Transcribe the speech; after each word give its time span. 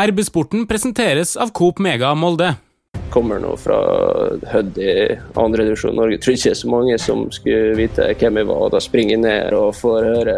RB-sporten 0.00 0.66
presenteres 0.66 1.36
av 1.36 1.50
Coop 1.52 1.78
Mega 1.78 2.14
Molde. 2.14 2.54
Kommer 3.12 3.36
nå 3.42 3.50
fra 3.60 3.76
Hødd 4.48 4.78
i 4.80 4.92
andredivisjon 5.36 5.98
Norge. 5.98 6.16
Jeg 6.16 6.22
tror 6.24 6.36
ikke 6.36 6.46
det 6.46 6.54
er 6.54 6.60
så 6.62 6.70
mange 6.72 6.96
som 7.00 7.26
skulle 7.36 7.74
vite 7.76 8.06
hvem 8.22 8.38
jeg 8.40 8.48
var. 8.48 8.62
Da 8.72 8.80
springer 8.80 9.12
jeg 9.12 9.22
ned 9.26 9.56
og 9.58 9.76
får 9.76 10.06
høre 10.08 10.36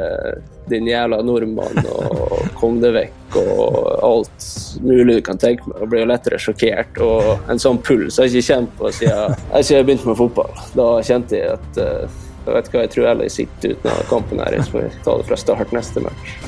'din 0.67 0.89
jævla 0.91 1.21
nordmann' 1.23 1.87
og 1.87 2.35
'kom 2.59 2.81
deg 2.83 2.97
vekk' 2.99 3.39
og 3.45 3.79
alt 4.03 4.49
mulig 4.83 5.21
du 5.21 5.23
kan 5.23 5.39
tenke 5.39 5.71
meg. 5.71 5.79
Og 5.83 5.89
blir 5.89 6.03
jo 6.03 6.11
lettere 6.11 6.43
sjokkert. 6.43 6.99
Og 6.99 7.47
en 7.47 7.63
sånn 7.63 7.79
puls 7.79 8.19
har 8.19 8.27
jeg 8.27 8.43
ikke 8.43 8.51
kjent 8.51 8.77
på 8.81 8.91
siden, 8.91 9.39
jeg 9.55 9.87
begynte 9.87 10.11
med 10.11 10.19
fotball. 10.19 10.51
Da 10.75 10.89
kjente 10.99 11.39
jeg 11.39 11.55
at 11.55 11.79
uh, 11.79 12.11
jeg 12.43 12.59
vet 12.59 12.75
hva, 12.75 12.81
jeg 12.81 12.91
tror 12.91 13.23
jeg 13.23 13.31
sitter 13.31 13.79
uten 13.79 13.91
av 13.95 14.05
kampen 14.11 14.43
her. 14.43 14.59
Jeg 14.59 14.67
får 14.75 14.91
ta 15.07 15.15
det 15.17 15.31
fra 15.31 15.39
start 15.39 15.71
neste 15.79 16.03
match. 16.03 16.39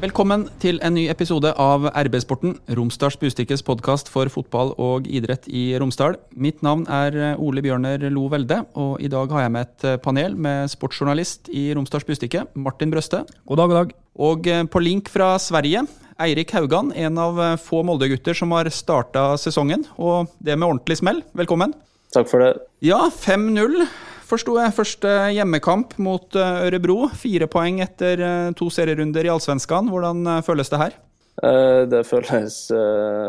Velkommen 0.00 0.46
til 0.62 0.78
en 0.80 0.94
ny 0.96 1.02
episode 1.12 1.50
av 1.60 1.82
RB-sporten, 1.92 2.54
Romsdals 2.72 3.18
Bustikkes 3.20 3.60
podkast 3.66 4.08
for 4.08 4.30
fotball 4.32 4.70
og 4.80 5.04
idrett 5.04 5.44
i 5.52 5.74
Romsdal. 5.76 6.14
Mitt 6.40 6.62
navn 6.64 6.86
er 6.88 7.36
Ole 7.36 7.60
Bjørner 7.60 8.06
Lo 8.08 8.22
Velde, 8.32 8.62
og 8.80 8.94
i 9.04 9.10
dag 9.12 9.28
har 9.36 9.44
jeg 9.44 9.52
med 9.52 9.68
et 9.68 10.00
panel 10.00 10.38
med 10.40 10.72
sportsjournalist 10.72 11.52
i 11.52 11.66
Romsdals 11.76 12.08
Bustikke, 12.08 12.46
Martin 12.56 12.88
Brøste. 12.94 13.26
God 13.44 13.60
dag, 13.60 13.68
god 13.68 13.78
dag. 13.82 13.92
Og 14.16 14.48
på 14.72 14.82
link 14.86 15.12
fra 15.12 15.34
Sverige, 15.36 15.84
Eirik 16.16 16.56
Haugan, 16.56 16.94
en 16.96 17.20
av 17.20 17.44
få 17.60 17.84
Molde-gutter 17.84 18.40
som 18.40 18.56
har 18.56 18.72
starta 18.72 19.34
sesongen, 19.36 19.84
og 20.00 20.32
det 20.40 20.56
med 20.56 20.70
ordentlig 20.70 21.02
smell. 21.02 21.20
Velkommen. 21.36 21.76
Takk 22.16 22.32
for 22.32 22.40
det. 22.40 22.54
Ja, 22.80 23.04
5-0 23.12 23.84
forsto 24.30 24.56
jeg. 24.60 24.74
Første 24.76 25.12
hjemmekamp 25.34 25.96
mot 26.02 26.38
eh, 26.38 26.64
Ørebro. 26.68 27.04
Fire 27.18 27.48
poeng 27.50 27.80
etter 27.84 28.22
eh, 28.24 28.50
to 28.58 28.70
serierunder 28.72 29.26
i 29.26 29.32
Allsvenskan. 29.32 29.90
Hvordan 29.92 30.22
eh, 30.26 30.42
føles 30.46 30.72
det 30.72 30.82
her? 30.84 30.98
Det 31.40 32.02
føles 32.04 32.54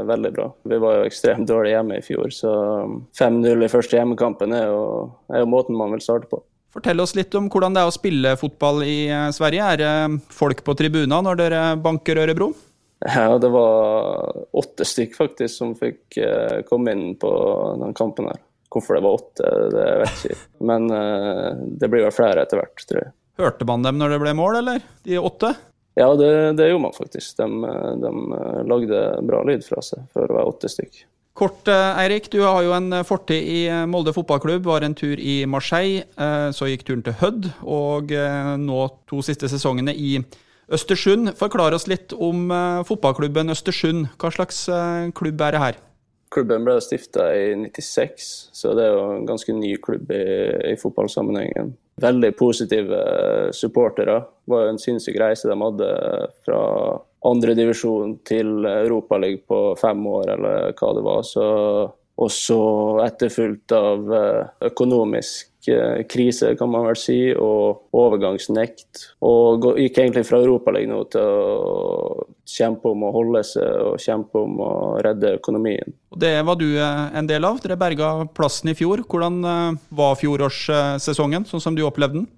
veldig 0.03 0.31
bra. 0.35 0.47
Vi 0.67 0.79
var 0.83 0.97
jo 0.97 1.03
ekstremt 1.07 1.47
dårlige 1.47 1.77
hjemme 1.77 1.99
i 2.01 2.01
fjor, 2.03 2.33
så 2.35 2.49
5-0 3.15 3.63
i 3.63 3.69
første 3.71 3.95
hjemmekampen 3.95 4.51
er 4.57 4.65
jo, 4.67 4.81
er 5.31 5.39
jo, 5.39 5.47
måten 5.47 5.77
man 5.79 5.93
vil 5.95 6.03
starte 6.03 6.27
på. 6.27 6.41
Fortell 6.75 6.99
oss 6.99 7.13
litt 7.15 7.31
om 7.39 7.47
hvordan 7.47 7.77
det 7.77 7.85
er 7.85 7.87
å 7.87 7.95
spille 7.95 8.33
fotball 8.41 8.83
i 8.83 8.97
Sverige. 9.31 9.69
Er 9.69 9.79
det 9.79 10.19
folk 10.35 10.59
på 10.67 10.75
tribuner 10.81 11.23
når 11.23 11.39
dere 11.39 11.63
banker 11.79 12.19
Ørebro? 12.25 12.49
Ja, 13.05 13.37
det 13.39 13.53
var 13.53 14.43
åtte 14.59 14.91
stykk 14.91 15.15
faktisk 15.21 15.61
som 15.61 15.71
fikk 15.79 16.19
komme 16.67 16.97
inn 16.97 17.13
på 17.21 17.31
den 17.85 17.95
kampen 17.95 18.27
her. 18.33 18.43
Hvorfor 18.71 18.95
det 18.95 19.03
var 19.03 19.17
åtte, 19.19 19.49
det 19.73 19.87
vet 20.01 20.21
jeg 20.23 20.37
ikke. 20.37 20.49
Men 20.69 20.87
uh, 20.87 21.59
det 21.81 21.89
blir 21.91 22.05
vel 22.05 22.15
flere 22.15 22.45
etter 22.45 22.61
hvert, 22.61 22.85
tror 22.87 23.03
jeg. 23.03 23.11
Hørte 23.41 23.67
man 23.67 23.83
dem 23.83 23.99
når 23.99 24.15
det 24.15 24.21
ble 24.23 24.33
mål, 24.37 24.61
eller? 24.61 24.85
De 25.07 25.19
åtte? 25.19 25.51
Ja, 25.99 26.07
det, 26.15 26.29
det 26.59 26.69
gjorde 26.69 26.85
man 26.85 26.95
faktisk. 26.95 27.33
De, 27.41 27.47
de, 27.99 28.11
lagde 28.69 29.01
bra 29.27 29.41
lyd 29.47 29.65
fra 29.67 29.83
seg 29.83 30.05
for 30.13 30.23
å 30.23 30.37
være 30.37 30.53
åtte 30.53 30.71
stykk. 30.71 31.01
Kort, 31.35 31.67
eh, 31.71 31.99
Eirik. 32.03 32.29
Du 32.31 32.39
har 32.43 32.61
jo 32.63 32.71
en 32.75 33.01
fortid 33.07 33.43
i 33.43 33.59
eh, 33.71 33.83
Molde 33.91 34.13
fotballklubb. 34.15 34.63
Var 34.67 34.87
en 34.87 34.95
tur 34.95 35.19
i 35.19 35.41
Marseille. 35.49 36.05
Så 36.55 36.69
gikk 36.71 36.85
turen 36.87 37.03
til 37.03 37.17
Hødd, 37.19 37.51
og 37.67 38.15
nå 38.61 38.81
to 39.09 39.19
siste 39.25 39.51
sesongene 39.51 39.95
i 39.95 40.17
Østersund. 40.71 41.33
Forklar 41.39 41.75
oss 41.75 41.89
litt 41.91 42.15
om 42.15 42.47
fotballklubben 42.87 43.51
Østersund. 43.51 44.11
Hva 44.21 44.31
slags 44.31 44.67
klubb 45.17 45.43
er 45.43 45.57
det 45.57 45.65
her? 45.65 45.81
Klubben 46.31 46.63
ble 46.63 46.77
stifta 46.79 47.27
i 47.35 47.53
96, 47.59 48.27
så 48.55 48.71
det 48.77 48.85
er 48.87 48.93
jo 48.95 49.05
en 49.17 49.25
ganske 49.27 49.53
ny 49.55 49.73
klubb 49.83 50.11
i, 50.15 50.25
i 50.71 50.75
fotballsammenhengen. 50.79 51.73
Veldig 52.01 52.31
positive 52.39 52.99
supportere. 53.53 54.21
Det 54.23 54.53
var 54.53 54.63
jo 54.63 54.73
en 54.73 54.79
sinnssyk 54.81 55.19
reise 55.19 55.49
de 55.51 55.57
hadde 55.59 55.89
fra 56.45 56.61
andredivisjon 57.27 58.15
til 58.25 58.63
Europaligaen 58.65 59.43
på 59.47 59.59
fem 59.81 60.07
år, 60.07 60.31
eller 60.37 60.71
hva 60.79 60.93
det 60.97 61.03
var. 61.05 61.25
Så 61.27 61.45
også 62.21 62.59
etterfulgt 63.05 63.75
av 63.75 64.13
eh, 64.15 64.49
økonomisk 64.71 65.50
eh, 65.69 66.01
krise, 66.09 66.55
kan 66.57 66.71
man 66.71 66.87
vel 66.87 66.97
si, 66.99 67.19
og 67.35 67.93
overgangsnekt. 67.93 69.05
Og 69.27 69.67
gikk 69.77 70.01
egentlig 70.01 70.25
fra 70.27 70.41
Europaligaen 70.41 70.93
nå 70.95 71.03
til 71.13 71.21
å 71.21 72.25
kjempe 72.47 72.91
om 72.91 73.05
å 73.07 73.13
holde 73.15 73.43
seg 73.47 73.91
og 73.91 74.01
kjempe 74.01 74.41
om 74.41 74.59
å 74.65 74.73
redde 75.05 75.35
økonomien. 75.37 75.93
Det 76.17 76.33
var 76.47 76.59
du 76.59 76.69
eh, 76.73 77.05
en 77.17 77.29
del 77.29 77.47
av. 77.47 77.61
Dere 77.63 77.79
berga 77.79 78.13
plassen 78.33 78.73
i 78.73 78.77
fjor. 78.77 79.05
Hvordan 79.05 79.41
var 79.89 80.19
fjorårssesongen, 80.19 81.47
sånn 81.49 81.63
som 81.63 81.77
du 81.77 81.85
opplevde 81.87 82.21
den? 82.21 82.29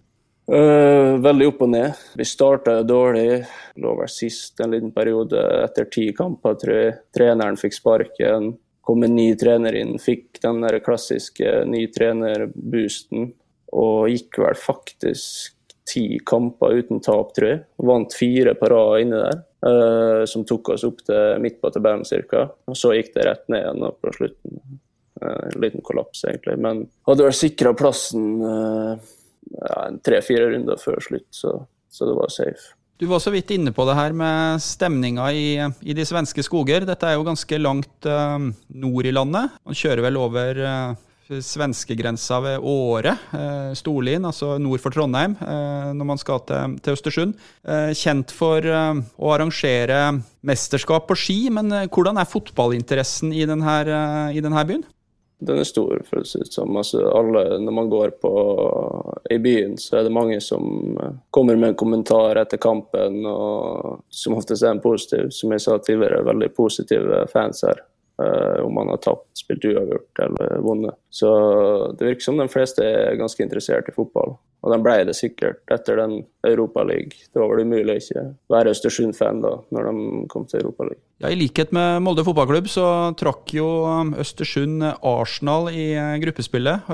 Uh, 0.43 1.15
veldig 1.23 1.45
opp 1.53 1.61
og 1.63 1.69
ned. 1.71 1.99
Vi 2.19 2.25
starta 2.27 2.81
dårlig. 2.83 3.45
Lå 3.79 3.93
vel 3.95 4.09
sist 4.11 4.59
en 4.59 4.73
liten 4.75 4.91
periode 4.91 5.39
etter 5.63 5.87
ti 5.91 6.09
kamper, 6.15 6.57
tror 6.59 6.75
jeg. 6.75 6.97
Treneren 7.15 7.59
fikk 7.59 7.77
sparken 7.77 8.51
kom 8.83 9.03
en 9.05 9.15
ny 9.15 9.29
trener 9.39 9.75
inn, 9.79 9.95
fikk 10.01 10.41
den 10.43 10.59
der 10.65 10.81
klassiske 10.83 11.63
ny 11.69 11.85
trener-boosten. 11.95 13.31
Og 13.73 14.11
gikk 14.11 14.41
vel 14.43 14.57
faktisk 14.59 15.55
ti 15.89 16.19
kamper 16.25 16.77
uten 16.79 17.01
tap, 17.03 17.33
tror 17.35 17.49
jeg. 17.49 17.61
Vant 17.87 18.15
fire 18.15 18.53
på 18.59 18.69
rad 18.71 19.05
inne 19.05 19.21
der, 19.23 19.41
uh, 19.67 20.21
som 20.29 20.45
tok 20.47 20.75
oss 20.75 20.85
opp 20.87 21.01
til 21.07 21.41
midt 21.43 21.59
på 21.63 21.71
tabellen 21.73 22.05
ca. 22.29 22.45
Og 22.67 22.77
så 22.79 22.93
gikk 22.97 23.13
det 23.15 23.27
rett 23.27 23.49
ned 23.51 23.63
igjen 23.63 23.97
på 24.03 24.13
slutten. 24.19 24.61
Uh, 25.23 25.41
en 25.47 25.59
liten 25.63 25.83
kollaps, 25.85 26.23
egentlig. 26.27 26.59
Men 26.59 26.85
hadde 27.07 27.27
vel 27.27 27.35
sikra 27.39 27.73
plassen 27.77 28.29
uh, 28.43 29.11
ja, 29.57 29.81
tre-fire 30.05 30.51
runder 30.53 30.79
før 30.79 31.03
slutt, 31.03 31.29
så, 31.35 31.57
så 31.91 32.09
det 32.09 32.17
var 32.19 32.31
safe. 32.35 32.73
Du 33.03 33.09
var 33.11 33.19
så 33.19 33.33
vidt 33.33 33.49
inne 33.51 33.73
på 33.75 33.83
det 33.83 33.97
her 33.97 34.13
med 34.15 34.61
stemninga 34.63 35.25
i, 35.35 35.47
i 35.59 35.95
de 35.97 36.03
svenske 36.07 36.39
skoger. 36.45 36.85
Dette 36.87 37.09
er 37.09 37.17
jo 37.17 37.25
ganske 37.27 37.57
langt 37.59 38.07
uh, 38.07 38.45
nord 38.79 39.09
i 39.09 39.11
landet. 39.11 39.57
Man 39.67 39.75
kjører 39.75 40.05
vel 40.05 40.19
over 40.21 40.61
uh, 40.63 41.33
svenskegrensa 41.43 42.39
ved 42.45 42.63
Åre, 42.63 43.17
uh, 43.35 43.75
Storlien, 43.75 44.23
altså 44.23 44.53
nord 44.55 44.79
for 44.79 44.95
Trondheim, 44.95 45.35
uh, 45.35 45.91
når 45.91 46.09
man 46.13 46.23
skal 46.23 46.45
til, 46.47 46.79
til 46.79 46.95
Østersund. 46.95 47.35
kjent 47.91 48.31
for 48.31 48.71
å 48.71 49.35
arrangere 49.35 49.99
mesterskap 50.47 51.11
på 51.11 51.19
ski, 51.19 51.37
men 51.51 51.75
hvordan 51.91 52.23
er 52.23 52.31
fotballinteressen 52.37 53.35
i 53.35 53.43
denne, 53.51 53.79
i 54.31 54.47
denne 54.47 54.63
byen? 54.71 54.87
Den 55.45 55.59
er 55.59 55.67
stor, 55.67 56.01
si 56.25 56.39
det 56.39 56.53
som 56.53 56.77
Altså, 56.77 57.03
alle, 57.09 57.59
når 57.59 57.75
man 57.75 57.89
går 57.89 58.15
på, 58.21 58.33
i 59.29 59.37
byen, 59.39 59.77
så 59.77 59.97
er 59.99 60.07
det 60.07 60.13
mange 60.15 60.39
som 60.41 60.97
eh, 61.01 61.15
kommer 61.31 61.55
med 61.55 61.73
en 61.73 61.79
kommentar 61.79 62.39
etter 62.41 62.61
kampen, 62.61 63.25
og 63.25 64.03
som 64.09 64.37
oftest 64.37 64.63
er 64.63 64.75
en 64.75 64.83
positiv. 64.83 65.29
Som 65.35 65.55
jeg 65.55 65.65
sa 65.65 65.77
tidligere, 65.79 66.25
veldig 66.27 66.51
positive 66.55 67.25
fans 67.33 67.63
her. 67.67 67.83
Uh, 68.21 68.61
om 68.61 68.75
man 68.77 68.91
har 68.91 68.99
tapt, 69.01 69.25
spilt 69.33 69.63
uavgjort 69.65 70.19
eller 70.21 70.59
vunnet. 70.61 70.93
Så 71.09 71.29
det 71.97 72.11
virker 72.11 72.27
som 72.27 72.37
de 72.37 72.45
fleste 72.51 72.85
er 72.85 73.15
ganske 73.17 73.41
interessert 73.41 73.87
i 73.89 73.95
fotball. 73.95 74.35
Og 74.63 74.69
de 74.69 74.77
ble 74.85 74.99
det 75.09 75.15
sikkert 75.17 75.73
etter 75.73 75.97
den 75.97 76.19
Europaligaen. 76.45 77.09
Det 77.09 77.41
var 77.41 77.49
vel 77.49 77.65
umulig 77.65 77.95
å 77.95 78.03
ikke 78.03 78.25
være 78.53 78.75
Østersund-fan 78.75 79.41
da, 79.41 79.55
når 79.73 79.89
de 79.89 80.21
kom 80.29 80.45
til 80.45 80.61
Europaligaen. 80.61 81.01
Ja, 81.25 81.31
I 81.33 81.39
likhet 81.41 81.73
med 81.73 82.05
Molde 82.05 82.23
fotballklubb 82.27 82.69
så 82.71 82.85
trakk 83.17 83.55
jo 83.57 83.65
um, 83.89 84.13
Østersund 84.21 84.85
Arsenal 84.93 85.71
i 85.73 85.89
uh, 85.97 86.13
gruppespillet. 86.21 86.93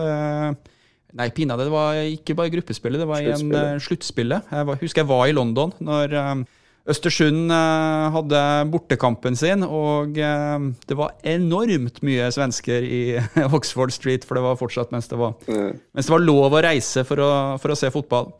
Nei, 1.19 1.27
pinadø, 1.35 1.67
det 1.67 1.73
var 1.73 1.99
ikke 2.15 2.37
bare 2.37 2.53
gruppespillet, 2.53 3.03
det 3.03 3.09
var 3.09 3.25
i 3.25 3.33
en 3.33 3.83
sluttspillet. 3.83 4.55
Jeg 4.55 4.81
husker 4.85 5.03
jeg 5.03 5.11
var 5.11 5.27
i 5.27 5.35
London 5.35 5.75
når 5.83 6.15
um, 6.15 6.47
Østersund 6.89 7.51
eh, 7.53 8.05
hadde 8.15 8.43
bortekampen 8.73 9.37
sin, 9.37 9.65
og 9.65 10.17
eh, 10.17 10.69
det 10.89 10.97
var 10.97 11.17
enormt 11.27 12.01
mye 12.05 12.29
svensker 12.33 12.85
i 12.85 13.01
Oxford 13.57 13.93
Street, 13.95 14.25
for 14.25 14.39
det 14.39 14.45
var 14.45 14.59
fortsatt 14.59 14.93
mens 14.95 15.09
det 15.11 15.19
var, 15.19 15.35
mens 15.47 16.09
det 16.09 16.15
var 16.15 16.25
lov 16.25 16.55
å 16.55 16.63
reise 16.65 17.05
for 17.07 17.21
å, 17.21 17.31
for 17.61 17.75
å, 17.75 17.77
se 17.79 17.91
fotball. 17.93 18.31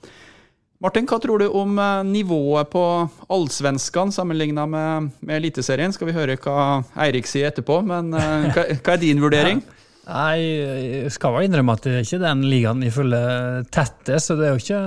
Martin, 0.80 1.08
hva 1.10 1.20
tror 1.20 1.44
du 1.44 1.50
om 1.60 1.76
eh, 1.78 2.04
nivået 2.08 2.72
på 2.74 2.84
allsvenskene 3.30 4.16
sammenligna 4.16 4.66
med, 4.70 5.12
med 5.20 5.42
Eliteserien? 5.42 5.94
Skal 5.94 6.10
vi 6.10 6.18
høre 6.18 6.40
hva 6.42 6.80
Eirik 7.06 7.30
sier 7.30 7.52
etterpå, 7.52 7.82
men 7.86 8.16
hva, 8.16 8.66
hva 8.72 8.96
er 8.96 9.04
din 9.04 9.22
vurdering? 9.24 9.62
Ja. 9.62 9.79
Jeg 10.10 11.12
skal 11.14 11.36
vel 11.36 11.46
innrømme 11.46 11.76
at 11.78 11.84
det 11.86 11.92
er 11.94 12.06
ikke 12.06 12.20
den 12.24 12.42
ligaen 12.50 12.82
jeg 12.82 12.94
følger 12.96 13.68
tettest. 13.70 14.32
Så 14.32 14.38
det 14.40 14.48
er 14.48 14.56
jo 14.56 14.62
ikke 14.64 14.80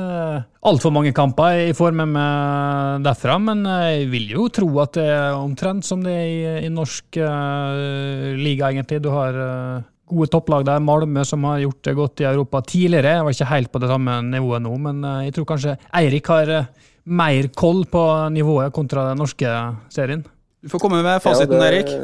altfor 0.71 0.95
mange 0.95 1.13
kamper 1.15 1.61
jeg 1.61 1.77
får 1.79 1.95
med 2.01 2.11
meg 2.17 3.07
derfra. 3.07 3.39
Men 3.43 3.63
jeg 3.69 4.09
vil 4.11 4.33
jo 4.35 4.49
tro 4.55 4.69
at 4.83 4.99
det 4.99 5.07
er 5.15 5.39
omtrent 5.39 5.87
som 5.87 6.03
det 6.03 6.15
er 6.17 6.27
i, 6.27 6.67
i 6.67 6.73
norsk 6.73 7.21
uh, 7.23 8.35
liga, 8.39 8.73
egentlig. 8.73 8.99
Du 9.05 9.13
har 9.15 9.39
uh, 9.39 9.85
gode 10.11 10.31
topplag 10.33 10.67
der. 10.67 10.83
Malmö 10.83 11.25
som 11.29 11.47
har 11.47 11.63
gjort 11.63 11.83
det 11.87 11.97
godt 11.99 12.25
i 12.25 12.29
Europa 12.33 12.65
tidligere. 12.75 13.19
Jeg 13.19 13.29
var 13.29 13.37
ikke 13.37 13.53
helt 13.53 13.73
på 13.73 13.83
det 13.85 13.93
samme 13.93 14.17
nivået 14.27 14.67
nå, 14.67 14.75
men 14.89 15.05
uh, 15.07 15.21
jeg 15.27 15.37
tror 15.39 15.53
kanskje 15.55 15.77
Eirik 16.03 16.33
har 16.35 16.57
mer 17.03 17.51
koll 17.59 17.85
på 17.91 18.03
nivået 18.35 18.75
kontra 18.75 19.11
den 19.11 19.23
norske 19.23 19.55
serien. 19.91 20.27
Du 20.63 20.71
får 20.71 20.83
komme 20.83 21.03
med 21.03 21.23
fasiten, 21.23 21.59
ja, 21.59 21.63
det, 21.63 21.71
Erik. 21.71 21.95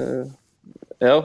Ja, 0.99 1.19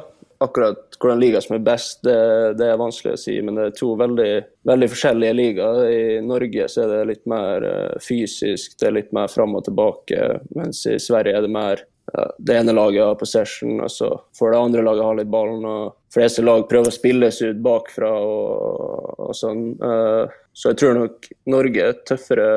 akkurat 0.44 0.98
hvordan 1.00 1.22
liga 1.22 1.42
som 1.44 1.56
er 1.58 1.64
best, 1.66 2.02
det, 2.06 2.18
det, 2.60 2.68
er 2.68 2.82
vanskelig 2.82 3.16
å 3.16 3.22
si. 3.22 3.38
Men 3.46 3.60
det 3.60 3.70
er 3.70 3.78
to 3.78 3.94
veldig, 4.00 4.32
veldig 4.70 4.90
forskjellige 4.92 5.38
ligaer. 5.40 5.82
I 5.88 6.04
Norge 6.26 6.68
så 6.72 6.84
er 6.84 6.94
det 6.94 7.08
litt 7.14 7.26
mer 7.30 7.66
uh, 7.68 7.96
fysisk, 8.04 8.78
det 8.80 8.90
er 8.90 8.98
litt 9.00 9.16
mer 9.16 9.32
fram 9.32 9.56
og 9.60 9.66
tilbake. 9.68 10.30
Mens 10.58 10.86
i 10.90 11.00
Sverige 11.02 11.40
er 11.40 11.48
det 11.48 11.54
mer 11.54 11.84
ja, 12.14 12.28
det 12.38 12.58
ene 12.60 12.76
laget 12.76 13.06
har 13.06 13.20
possession, 13.20 13.80
og 13.82 13.92
så 13.92 14.10
får 14.38 14.52
det 14.52 14.60
andre 14.60 14.86
laget 14.86 15.08
ha 15.08 15.18
litt 15.18 15.32
ballen. 15.34 15.66
og 15.66 16.14
fleste 16.14 16.44
lag 16.46 16.68
prøver 16.70 16.92
å 16.92 16.94
spilles 16.94 17.42
ut 17.42 17.64
bakfra 17.64 18.12
og, 18.20 19.20
og 19.30 19.36
sånn. 19.38 19.66
Uh, 19.82 20.28
så 20.54 20.74
jeg 20.74 20.82
tror 20.84 21.00
nok 21.00 21.32
Norge 21.50 21.90
er 21.90 22.00
tøffere 22.06 22.50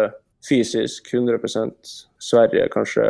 fysisk, 0.47 1.09
100% 1.15 1.95
Sverige 2.23 2.69
kanskje 2.71 3.07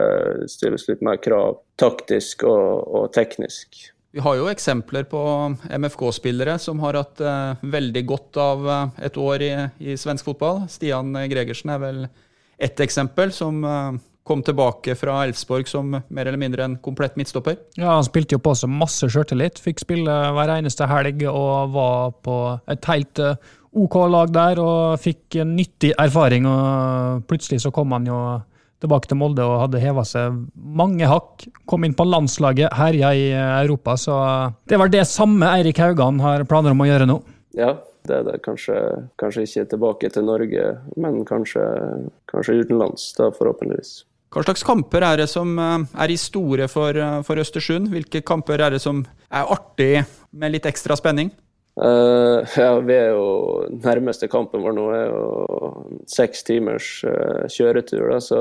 stilles 0.50 0.86
litt 0.88 1.02
mer 1.04 1.18
krav 1.20 1.60
taktisk 1.80 2.46
og, 2.48 2.86
og 2.86 3.12
teknisk. 3.16 3.90
Vi 4.16 4.22
har 4.24 4.38
jo 4.38 4.46
eksempler 4.48 5.04
på 5.04 5.20
MFK-spillere 5.68 6.54
som 6.56 6.78
har 6.80 6.96
hatt 6.96 7.20
uh, 7.20 7.58
veldig 7.60 8.02
godt 8.08 8.38
av 8.40 8.62
uh, 8.64 9.02
et 9.04 9.18
år 9.20 9.42
i, 9.44 9.50
i, 9.76 9.96
svensk 10.00 10.30
fotball. 10.30 10.62
Stian 10.72 11.10
Gregersen 11.28 11.74
er 11.74 11.82
vel 11.82 11.98
ett 12.56 12.80
eksempel, 12.80 13.28
som 13.36 13.58
uh, 13.60 13.98
kom 14.24 14.40
tilbake 14.40 14.94
fra 14.96 15.18
Elfsborg 15.26 15.68
som 15.68 15.92
mer 15.92 16.30
eller 16.30 16.40
mindre 16.40 16.64
en 16.64 16.78
komplett 16.80 17.20
midtstopper. 17.20 17.58
Ja, 17.76 17.90
Han 17.98 18.08
spilte 18.08 18.38
jo 18.38 18.40
på 18.40 18.56
seg 18.56 18.72
masse 18.72 19.04
sjøltillit. 19.12 19.60
Fikk 19.60 19.84
spille 19.84 20.16
hver 20.38 20.54
eneste 20.54 20.88
helg 20.88 21.20
og 21.28 21.76
var 21.76 22.16
på 22.24 22.40
et 22.72 22.88
helt 22.88 23.20
OK 23.76 24.00
lag 24.16 24.32
der 24.32 24.64
og 24.64 24.96
fikk 25.04 25.42
nyttig 25.44 25.92
erfaring. 25.92 26.48
og 26.48 27.28
Plutselig 27.28 27.66
så 27.66 27.74
kom 27.82 27.92
han 27.92 28.08
jo 28.08 28.22
tilbake 28.86 29.10
til 29.10 29.18
Molde 29.20 29.44
og 29.44 29.66
hadde 29.66 29.82
heva 29.82 30.06
seg 30.06 30.38
mange 30.54 31.10
hakk. 31.10 31.44
Kom 31.68 31.84
inn 31.86 31.96
på 31.96 32.06
landslaget, 32.08 32.72
herja 32.78 33.12
i 33.12 33.28
Europa. 33.34 33.98
Så 34.00 34.16
det 34.70 34.80
var 34.80 34.92
det 34.92 35.04
samme 35.10 35.50
Eirik 35.58 35.82
Haugan 35.82 36.22
har 36.24 36.46
planer 36.48 36.72
om 36.72 36.82
å 36.84 36.88
gjøre 36.88 37.10
nå. 37.10 37.20
Ja, 37.56 37.74
det 38.06 38.20
er 38.20 38.26
det. 38.30 38.40
Kanskje, 38.46 38.80
kanskje 39.20 39.46
ikke 39.46 39.70
tilbake 39.72 40.10
til 40.14 40.26
Norge, 40.28 40.66
men 40.96 41.24
kanskje, 41.28 41.64
kanskje 42.30 42.60
utenlands, 42.62 43.10
da 43.18 43.32
forhåpentligvis. 43.34 43.98
Hva 44.34 44.42
slags 44.44 44.64
kamper 44.66 45.04
er 45.06 45.22
det 45.22 45.28
som 45.30 45.54
eh, 45.58 45.86
er 46.02 46.12
i 46.12 46.18
store 46.20 46.66
for, 46.68 46.96
eh, 46.98 47.20
for 47.26 47.40
Østersund? 47.40 47.88
Hvilke 47.92 48.20
kamper 48.26 48.60
er 48.60 48.74
det 48.74 48.82
som 48.84 49.04
er 49.30 49.52
artig 49.54 50.04
med 50.36 50.52
litt 50.52 50.66
ekstra 50.68 50.98
spenning? 50.98 51.30
Uh, 51.76 52.40
ja, 52.56 52.70
vi 52.80 52.94
er 52.96 53.10
jo 53.12 53.66
Nærmeste 53.84 54.30
kampen 54.32 54.62
vår 54.64 54.72
nå 54.78 54.84
er 54.96 55.10
jo 55.10 55.26
seks 56.08 56.46
timers 56.48 56.88
uh, 57.04 57.44
kjøretur. 57.52 58.08
Da, 58.14 58.20
så 58.24 58.40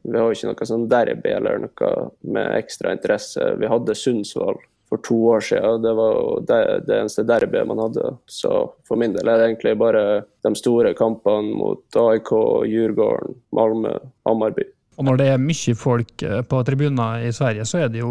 vi 0.00 0.16
har 0.16 0.24
jo 0.24 0.36
ikke 0.36 0.48
noe 0.48 0.68
sånn 0.70 0.88
derby 0.88 1.34
eller 1.36 1.60
noe 1.66 1.92
med 2.24 2.56
ekstra 2.56 2.94
interesse. 2.96 3.52
Vi 3.60 3.68
hadde 3.68 3.98
Sundsvall 3.98 4.56
for 4.88 5.04
to 5.04 5.18
år 5.34 5.44
siden. 5.44 5.84
Det 5.84 5.92
var 6.00 6.16
jo 6.16 6.32
det, 6.48 6.62
det 6.88 6.96
eneste 7.02 7.26
derbyet 7.28 7.68
man 7.68 7.84
hadde. 7.84 8.14
Så 8.32 8.64
for 8.88 9.00
min 9.00 9.12
del 9.14 9.28
er 9.28 9.38
det 9.38 9.50
egentlig 9.50 9.76
bare 9.78 10.04
de 10.46 10.56
store 10.56 10.96
kampene 10.96 11.52
mot 11.60 12.00
AIK, 12.00 12.32
Djurgården, 12.64 13.36
Malmö, 13.60 13.94
Hammarby. 14.26 14.66
Og 14.96 15.06
når 15.06 15.20
det 15.20 15.30
er 15.32 15.40
mye 15.40 15.76
folk 15.78 16.24
på 16.48 16.64
tribuner 16.66 17.28
i 17.28 17.30
Sverige, 17.32 17.64
så 17.68 17.84
er 17.84 17.92
det 17.92 18.02
jo 18.02 18.10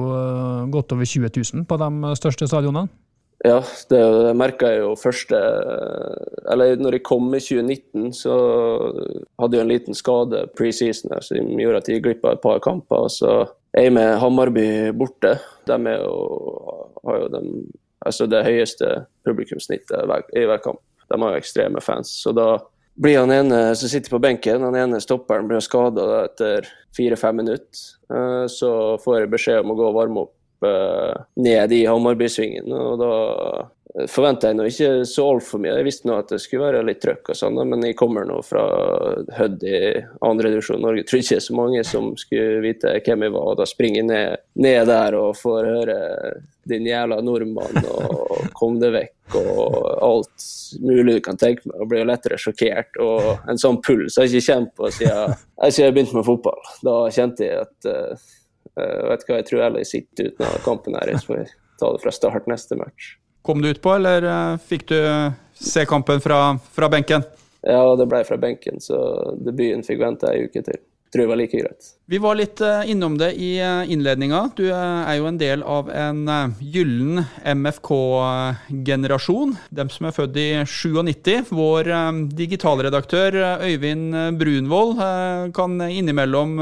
godt 0.73 0.93
over 0.95 1.05
20 1.05 1.29
000 1.57 1.67
på 1.69 1.77
de 1.77 2.17
største 2.17 2.47
stadionene? 2.49 2.89
Ja, 3.45 3.61
det, 3.89 3.99
det 3.99 4.31
merka 4.35 4.67
jeg 4.67 4.81
jo 4.81 4.95
første 4.99 5.37
Eller 6.51 6.73
når 6.75 6.97
jeg 6.97 7.05
kom 7.07 7.29
i 7.31 7.39
2019, 7.39 8.09
så 8.17 8.33
hadde 9.39 9.55
jeg 9.55 9.63
en 9.63 9.71
liten 9.71 9.95
skade 9.95 10.41
preseason 10.59 11.13
som 11.23 11.61
gjorde 11.61 11.79
at 11.79 11.87
jeg 11.87 11.99
gikk 11.99 12.07
glipp 12.09 12.25
av 12.27 12.35
et 12.35 12.43
par 12.43 12.59
kamper. 12.65 13.07
Så 13.13 13.31
er 13.77 13.87
jeg 13.87 13.95
med 13.95 14.17
Hammarby 14.19 14.65
borte. 14.97 15.37
De 15.69 15.77
jo, 15.93 16.17
har 17.05 17.21
jo 17.21 17.29
den, 17.37 17.53
altså 18.03 18.27
det 18.27 18.43
høyeste 18.47 18.91
publikumssnittet 19.27 20.35
i 20.35 20.43
hver 20.49 20.63
kamp. 20.65 20.83
De 21.07 21.21
har 21.21 21.31
jo 21.31 21.39
ekstreme 21.39 21.83
fans. 21.83 22.11
Så 22.23 22.35
da 22.35 22.57
blir 22.99 23.21
han 23.21 23.31
ene 23.31 23.61
som 23.79 23.87
sitter 23.87 24.11
på 24.11 24.19
benken, 24.19 24.65
han 24.65 24.75
ene 24.75 24.99
stopperen 24.99 25.47
blir 25.47 25.63
skada 25.63 26.25
etter 26.25 26.67
fire-fem 26.97 27.39
minutter. 27.39 27.85
Eh, 28.11 28.43
så 28.51 28.71
får 28.99 29.21
jeg 29.21 29.31
beskjed 29.31 29.63
om 29.63 29.71
å 29.71 29.77
gå 29.79 29.87
og 29.87 29.95
varme 29.95 30.25
opp 30.25 30.35
uh, 30.65 31.25
ned 31.39 31.75
i 31.75 31.83
Hammarbysvingen. 31.87 32.71
Og 32.73 33.01
da 33.01 33.13
forventa 34.07 34.49
jeg 34.49 34.57
nå 34.57 34.67
ikke 34.69 34.89
så 35.09 35.25
altfor 35.33 35.61
mye. 35.61 35.73
Jeg 35.79 35.87
visste 35.87 36.09
nå 36.09 36.17
at 36.21 36.29
det 36.31 36.39
skulle 36.43 36.67
være 36.67 36.85
litt 36.85 37.01
trøkk 37.01 37.31
og 37.33 37.39
sånn, 37.39 37.57
men 37.71 37.83
jeg 37.87 37.97
kommer 37.99 38.27
nå 38.27 38.37
fra 38.45 38.63
Hødd 39.39 39.65
i 39.65 39.79
andre 40.25 40.53
divisjon 40.53 40.83
Norge. 40.83 41.01
Jeg 41.01 41.09
tror 41.09 41.23
ikke 41.23 41.33
det 41.33 41.39
er 41.39 41.47
så 41.47 41.57
mange 41.57 41.83
som 41.87 42.11
skulle 42.19 42.61
vite 42.65 42.93
hvem 43.05 43.25
jeg 43.25 43.35
var. 43.35 43.47
og 43.53 43.59
Da 43.59 43.67
springer 43.69 44.01
jeg 44.01 44.09
ned, 44.11 44.45
ned 44.61 44.91
der 44.91 45.17
og 45.17 45.37
får 45.39 45.71
høre 45.73 45.99
'din 46.69 46.85
jævla 46.85 47.17
nordmann' 47.25 47.85
og 47.89 48.53
'kom 48.53 48.79
deg 48.79 48.93
vekk' 48.93 49.37
og 49.39 50.03
alt 50.05 50.45
mulig 50.81 51.15
du 51.15 51.21
kan 51.21 51.37
tenke 51.37 51.65
meg. 51.65 51.81
Og 51.81 51.89
blir 51.89 52.05
lettere 52.05 52.37
sjokkert. 52.37 52.93
Og 53.01 53.49
en 53.49 53.57
sånn 53.57 53.81
puls 53.81 54.17
har 54.17 54.27
jeg 54.27 54.37
ikke 54.37 54.53
kjent 54.53 54.75
på 54.75 54.91
siden 54.91 55.35
jeg 55.57 55.93
begynte 55.93 56.15
med 56.15 56.25
fotball. 56.25 56.61
Da 56.85 57.09
kjente 57.09 57.45
jeg 57.45 57.65
at 57.65 57.89
uh, 57.89 58.29
Uh, 58.79 59.09
vet 59.11 59.25
hva, 59.27 59.39
Jeg 59.39 59.49
tror 59.49 59.65
heller 59.65 59.83
jeg 59.83 59.91
sitter 59.93 60.31
uten 60.31 60.47
av 60.47 60.59
kampen 60.65 60.99
her, 60.99 61.15
så 61.17 61.31
får 61.31 61.41
vi 61.41 61.47
ta 61.79 61.91
det 61.95 62.03
fra 62.03 62.15
start 62.15 62.51
neste 62.51 62.77
match. 62.79 63.15
Kom 63.45 63.63
du 63.63 63.69
utpå, 63.71 63.95
eller 63.95 64.27
uh, 64.27 64.59
fikk 64.59 64.89
du 64.91 64.99
se 65.59 65.85
kampen 65.89 66.23
fra, 66.23 66.43
fra, 66.75 66.91
benken? 66.91 67.25
Ja, 67.65 67.81
det 67.99 68.07
ble 68.11 68.23
fra 68.27 68.39
benken, 68.39 68.79
så 68.83 68.99
debuten 69.39 69.83
fikk 69.87 69.99
vente 70.03 70.31
ei 70.31 70.47
uke 70.47 70.63
til. 70.63 70.79
Tror 71.09 71.23
jeg 71.23 71.29
var 71.31 71.39
like 71.39 71.57
greit. 71.57 71.87
Vi 72.05 72.19
var 72.21 72.37
litt 72.37 72.61
innom 72.85 73.15
det 73.17 73.31
i 73.41 73.57
innledninga. 73.89 74.53
Du 74.53 74.69
er 74.69 75.15
jo 75.17 75.25
en 75.25 75.39
del 75.41 75.65
av 75.65 75.89
en 75.89 76.21
gyllen 76.61 77.25
MFK-generasjon. 77.49 79.57
Dem 79.73 79.89
som 79.89 80.05
er 80.05 80.13
født 80.13 80.37
i 80.37 80.61
97. 80.69 81.49
Vår 81.49 81.89
digitalredaktør 82.37 83.57
Øyvind 83.65 84.37
Brunvoll 84.37 84.93
kan 85.57 85.81
innimellom 85.89 86.61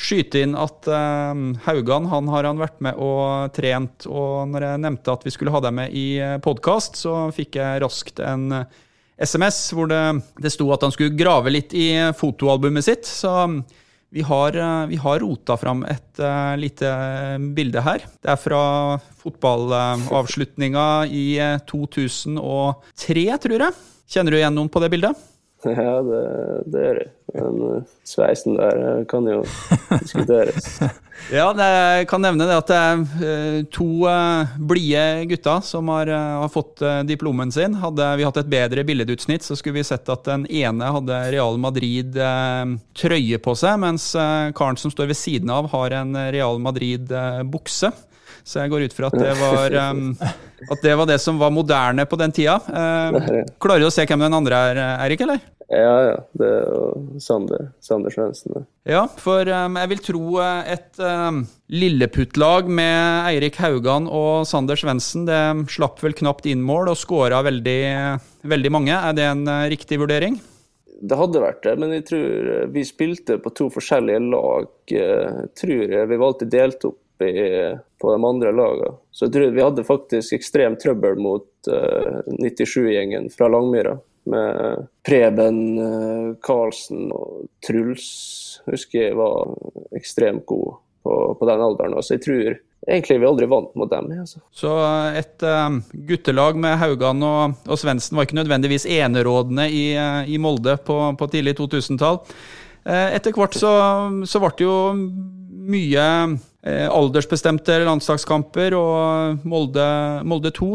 skyte 0.00 0.44
inn 0.44 0.56
at 0.58 0.88
uh, 0.90 1.34
Haugan 1.66 2.08
han 2.10 2.30
har 2.32 2.48
han 2.48 2.60
vært 2.60 2.78
med 2.84 2.98
og 3.00 3.52
trent. 3.56 4.06
Og 4.08 4.48
når 4.50 4.66
jeg 4.66 4.84
nevnte 4.86 5.16
at 5.16 5.26
vi 5.26 5.32
skulle 5.34 5.54
ha 5.54 5.62
deg 5.64 5.76
med 5.76 5.96
i 5.96 6.06
eh, 6.22 6.38
podkast, 6.42 6.98
så 7.02 7.28
fikk 7.34 7.60
jeg 7.60 7.82
raskt 7.84 8.22
en 8.24 8.48
SMS 9.20 9.60
eh, 9.60 9.76
hvor 9.76 9.90
det, 9.90 10.02
det 10.40 10.52
sto 10.54 10.70
at 10.74 10.86
han 10.86 10.94
skulle 10.94 11.18
grave 11.18 11.52
litt 11.52 11.76
i 11.76 11.92
fotoalbumet 12.16 12.86
sitt. 12.86 13.08
Så 13.08 13.32
vi 14.10 14.24
har, 14.26 14.56
vi 14.90 14.98
har 14.98 15.20
rota 15.22 15.54
fram 15.54 15.84
et 15.86 16.18
uh, 16.18 16.56
lite 16.58 16.88
bilde 17.54 17.84
her. 17.86 18.02
Det 18.18 18.32
er 18.32 18.40
fra 18.42 18.62
fotballavslutninga 19.22 20.86
i 21.06 21.26
2003, 21.70 23.26
tror 23.44 23.68
jeg. 23.68 23.82
Kjenner 24.10 24.34
du 24.34 24.40
igjen 24.40 24.56
noen 24.58 24.72
på 24.72 24.82
det 24.82 24.90
bildet? 24.90 25.29
Ja, 25.80 26.00
det, 26.02 26.20
det 26.72 26.82
gjør 26.84 26.98
jeg. 27.02 27.10
Men 27.34 27.60
uh, 27.62 27.90
sveisen 28.06 28.56
der 28.58 28.80
uh, 28.80 29.04
kan 29.08 29.26
jo 29.28 29.42
diskuteres. 30.00 30.80
ja, 31.38 31.46
jeg 31.52 32.08
kan 32.10 32.24
nevne 32.24 32.46
det 32.48 32.56
at 32.58 32.70
det 32.70 32.78
er 32.80 33.02
uh, 33.04 33.58
to 33.70 34.08
blide 34.70 35.04
gutter 35.30 35.62
som 35.66 35.92
har, 35.92 36.10
har 36.10 36.50
fått 36.52 36.82
diplomen 37.08 37.52
sin. 37.54 37.76
Hadde 37.82 38.08
vi 38.18 38.26
hatt 38.26 38.40
et 38.40 38.50
bedre 38.50 38.84
billedutsnitt, 38.88 39.44
så 39.46 39.58
skulle 39.58 39.80
vi 39.80 39.86
sett 39.86 40.08
at 40.10 40.24
den 40.26 40.46
ene 40.48 40.92
hadde 40.96 41.22
Real 41.34 41.60
Madrid-trøye 41.60 43.40
på 43.44 43.56
seg, 43.58 43.80
mens 43.84 44.12
karen 44.56 44.80
som 44.80 44.92
står 44.92 45.12
ved 45.12 45.20
siden 45.20 45.52
av, 45.52 45.68
har 45.74 46.00
en 46.00 46.16
Real 46.32 46.60
Madrid-bukse. 46.62 47.92
Så 48.44 48.62
jeg 48.62 48.72
går 48.72 48.88
ut 48.88 48.96
fra 48.96 49.10
at 49.10 49.18
det 49.20 49.32
var 49.38 49.76
um, 49.92 50.14
at 50.70 50.82
det 50.84 50.94
var 50.98 51.08
det 51.08 51.18
som 51.22 51.38
var 51.40 51.52
moderne 51.54 52.06
på 52.08 52.18
den 52.20 52.32
tida. 52.34 52.58
Uh, 52.80 53.44
klarer 53.60 53.82
du 53.82 53.88
å 53.88 53.92
se 53.92 54.04
hvem 54.08 54.22
den 54.22 54.34
andre 54.34 54.58
er, 54.70 54.78
Eirik, 55.04 55.22
eller? 55.24 55.40
Ja, 55.70 55.96
ja. 56.02 56.14
Det 56.34 56.46
er 56.50 56.70
jo 56.74 57.18
Sander, 57.22 57.68
Sander 57.84 58.10
Svendsen. 58.10 58.64
Ja, 58.88 59.04
for 59.22 59.46
um, 59.46 59.78
jeg 59.78 59.90
vil 59.92 60.02
tro 60.02 60.22
eh, 60.42 60.72
et 60.74 60.98
um, 60.98 61.44
lilleputtlag 61.70 62.66
med 62.66 63.28
Eirik 63.30 63.60
Haugan 63.62 64.08
og 64.10 64.48
Sander 64.50 64.80
Svendsen 64.80 65.28
det 65.28 65.38
slapp 65.70 66.02
vel 66.02 66.16
knapt 66.18 66.48
inn 66.50 66.64
mål 66.66 66.90
og 66.90 66.98
skåra 66.98 67.38
veldig, 67.46 67.82
veldig 68.50 68.72
mange. 68.74 68.96
Er 68.98 69.14
det 69.14 69.28
en 69.30 69.44
uh, 69.46 69.68
riktig 69.70 70.00
vurdering? 70.02 70.40
Det 71.00 71.16
hadde 71.16 71.40
vært 71.40 71.62
det, 71.64 71.76
men 71.80 71.94
jeg 71.94 72.08
tror 72.10 72.50
vi 72.74 72.82
spilte 72.84 73.38
på 73.40 73.54
to 73.56 73.70
forskjellige 73.72 74.26
lag. 74.26 74.66
Jeg 74.90 75.46
tror 75.56 75.94
jeg 75.94 76.10
vi 76.10 76.20
valgte 76.20 76.50
delt 76.50 76.84
opp 76.84 76.98
i, 77.22 77.76
på 78.00 78.10
de 78.10 78.26
andre 78.26 78.52
lagene. 78.52 78.98
Så 79.14 79.26
jeg 79.26 79.34
tror 79.36 79.54
vi 79.54 79.64
hadde 79.64 79.86
faktisk 79.86 80.36
ekstremt 80.36 80.82
trøbbel 80.82 81.18
mot 81.20 81.46
uh, 81.70 82.20
eh, 82.26 82.50
97-gjengen 82.50 83.30
fra 83.32 83.48
Langmyra. 83.52 83.98
Med 84.30 84.86
Preben 85.06 85.60
uh, 85.78 86.32
Karlsen 86.44 87.08
og 87.14 87.46
Truls 87.64 88.08
husker 88.70 89.08
jeg 89.08 89.18
var 89.18 89.54
ekstremt 89.96 90.44
god 90.48 90.76
på, 91.02 91.14
på 91.38 91.48
den 91.48 91.64
alderen. 91.64 91.96
Så 92.04 92.16
jeg 92.16 92.24
tror 92.26 92.58
egentlig 92.86 93.18
vi 93.20 93.28
aldri 93.28 93.48
vant 93.50 93.74
mot 93.78 93.90
dem. 93.90 94.12
Altså. 94.22 94.40
Så 94.54 94.70
eh, 94.84 95.18
et 95.20 95.44
uh, 95.46 95.80
guttelag 96.08 96.60
med 96.60 96.78
Haugan 96.80 97.26
og, 97.26 97.58
og 97.66 97.80
Svendsen 97.80 98.16
var 98.18 98.28
ikke 98.28 98.38
nødvendigvis 98.40 98.88
enerådende 98.88 99.68
i, 99.68 99.84
i 100.30 100.40
Molde 100.40 100.78
på, 100.86 101.02
på 101.18 101.30
tidlig 101.32 101.58
2000-tall. 101.60 102.22
Uh, 102.86 103.10
etter 103.12 103.36
hvert 103.36 103.58
så, 103.58 103.74
så 104.24 104.40
ble 104.40 104.54
det 104.56 104.68
jo 104.68 104.78
mye 105.70 106.04
eh, 106.66 106.88
aldersbestemte 106.88 107.78
landslagskamper 107.84 108.74
og 108.76 109.46
Molde, 109.48 109.86
Molde 110.26 110.52
2. 110.56 110.70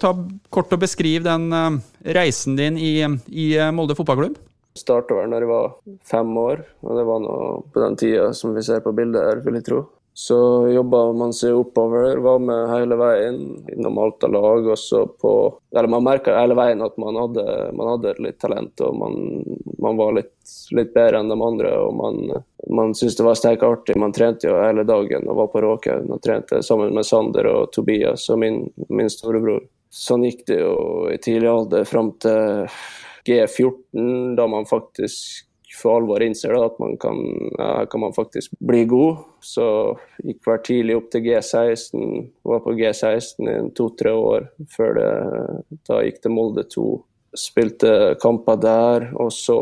Ta 0.00 0.12
kort 0.52 0.74
og 0.74 0.82
Beskriv 0.82 1.26
den 1.26 1.48
eh, 1.56 1.80
reisen 2.04 2.56
din 2.56 2.78
i, 2.78 2.94
i 3.28 3.46
eh, 3.58 3.72
Molde 3.72 3.96
fotballklubb. 3.98 4.38
Starta 4.78 5.18
vel 5.18 5.28
når 5.28 5.44
jeg 5.44 5.50
var 5.50 5.72
fem 6.08 6.36
år, 6.40 6.62
og 6.80 6.94
det 6.96 7.08
var 7.08 7.18
nå 7.20 7.34
på 7.74 7.82
den 7.82 7.98
tida 8.00 8.30
som 8.36 8.54
vi 8.56 8.64
ser 8.64 8.80
på 8.84 8.94
bildet 8.96 9.26
her, 9.26 9.42
vil 9.44 9.60
jeg 9.60 9.68
tro. 9.68 9.82
Så 10.14 10.68
jobba 10.68 11.06
man 11.16 11.32
seg 11.32 11.56
oppover, 11.56 12.18
var 12.20 12.40
med 12.44 12.68
hele 12.68 12.96
veien 13.00 13.38
innom 13.72 13.96
Alta-lag. 13.98 14.66
og 14.66 14.78
så 14.78 15.06
på, 15.06 15.32
eller 15.72 15.88
Man 15.88 16.04
merka 16.04 16.36
hele 16.36 16.54
veien 16.54 16.82
at 16.84 16.98
man 17.00 17.16
hadde, 17.16 17.44
man 17.72 17.94
hadde 17.94 18.14
litt 18.20 18.38
talent, 18.40 18.80
og 18.80 18.98
man, 18.98 19.16
man 19.78 19.96
var 19.96 20.12
litt, 20.12 20.34
litt, 20.70 20.92
bedre 20.92 21.20
enn 21.20 21.32
de 21.32 21.38
andre. 21.40 21.72
og 21.80 21.96
Man, 21.96 22.44
man 22.68 22.94
syntes 22.94 23.16
det 23.16 23.24
var 23.24 23.40
sterkt 23.40 23.64
artig. 23.64 23.96
Man 23.96 24.12
trente 24.12 24.50
jo 24.50 24.60
hele 24.60 24.84
dagen 24.84 25.28
og 25.28 25.38
var 25.40 25.52
på 25.54 25.64
Råkhaugen 25.64 26.12
og 26.12 26.20
trente 26.24 26.60
sammen 26.62 26.92
med 26.92 27.08
Sander 27.08 27.48
og 27.48 27.72
Tobias 27.72 28.28
og 28.28 28.42
min, 28.44 28.66
min 28.88 29.10
storebror. 29.10 29.64
Sånn 29.92 30.24
gikk 30.24 30.46
det 30.48 30.58
jo 30.62 30.74
i 31.12 31.18
tidlig 31.20 31.50
alder 31.52 31.84
fram 31.88 32.14
til 32.22 32.68
G14, 33.28 34.34
da 34.38 34.46
man 34.48 34.64
faktisk 34.68 35.44
for 35.72 35.96
alvor 35.96 36.22
innser 36.24 36.52
at 36.56 36.78
man 36.82 36.96
kan, 37.00 37.20
ja, 37.58 37.86
kan 37.90 38.00
man 38.00 38.12
faktisk 38.12 38.52
bli 38.60 38.84
god. 38.88 39.22
Så 39.40 39.64
gikk 40.24 40.42
hver 40.46 40.60
tidlig 40.66 40.98
opp 40.98 41.08
til 41.12 41.24
G16, 41.26 42.26
var 42.48 42.60
på 42.64 42.74
G16 42.78 43.48
i 43.48 43.56
to-tre 43.76 44.12
år 44.12 44.50
før 44.76 44.98
det 44.98 45.08
da 45.88 46.02
gikk 46.06 46.22
til 46.22 46.36
Molde 46.36 46.66
2. 46.72 46.86
Spilte 47.38 47.92
kamper 48.20 48.58
der, 48.60 49.06
og 49.16 49.30
så 49.32 49.56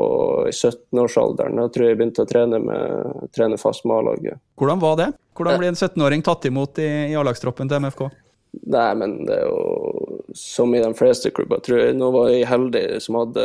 i 0.50 0.54
17-årsalderen 0.54 1.60
da 1.60 1.68
tror 1.70 1.86
jeg 1.86 1.94
jeg 1.94 2.00
begynte 2.00 2.24
å 2.26 2.30
trene, 2.30 2.58
med, 2.64 3.28
trene 3.36 3.60
fast 3.62 3.86
med 3.86 4.00
A-laget. 4.00 4.42
Hvordan 4.58 4.82
var 4.82 4.98
det? 4.98 5.12
Hvordan 5.38 5.60
ble 5.60 5.70
en 5.70 5.78
17-åring 5.78 6.26
tatt 6.26 6.50
imot 6.50 6.82
i, 6.82 6.90
i 7.12 7.14
A-lagstroppen 7.18 7.70
til 7.70 7.86
MFK? 7.86 8.08
Nei, 8.50 8.94
men 8.98 9.12
det 9.28 9.36
er 9.36 9.46
jo 9.46 10.22
som 10.34 10.74
i 10.74 10.82
de 10.82 10.90
fleste 10.98 11.30
klubber, 11.34 11.60
tror 11.62 11.78
jeg. 11.84 11.98
Nå 11.98 12.10
var 12.14 12.30
jeg 12.32 12.48
heldig 12.50 12.84
som 13.02 13.18
hadde 13.20 13.44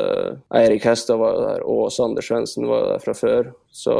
Eirik 0.57 0.85
Hestad 0.87 1.19
var 1.21 1.37
der, 1.41 1.65
og 1.65 1.91
Sander 1.93 2.25
Svendsen 2.25 2.65
var 2.69 2.87
der 2.89 3.03
fra 3.03 3.13
før. 3.17 3.51
Så 3.73 3.95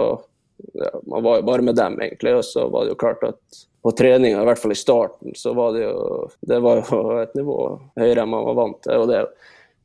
ja, 0.74 0.92
man 1.06 1.24
var 1.26 1.40
jo 1.40 1.48
bare 1.48 1.66
med 1.66 1.78
dem, 1.78 2.00
egentlig. 2.02 2.36
Og 2.40 2.46
så 2.48 2.68
var 2.74 2.86
det 2.86 2.96
jo 2.96 3.02
klart 3.06 3.26
at 3.28 3.64
på 3.86 3.94
treninga, 3.94 4.42
i 4.42 4.48
hvert 4.50 4.62
fall 4.62 4.74
i 4.74 4.80
starten, 4.80 5.36
så 5.38 5.54
var 5.54 5.76
det 5.76 5.84
jo 5.84 6.30
Det 6.42 6.58
var 6.64 6.82
jo 6.82 7.02
et 7.22 7.36
nivå 7.38 7.60
høyere 8.00 8.24
enn 8.24 8.32
man 8.32 8.48
var 8.48 8.58
vant 8.64 8.82
til. 8.82 8.98
og 8.98 9.12
det 9.12 9.20
er 9.20 9.28
jo 9.28 9.34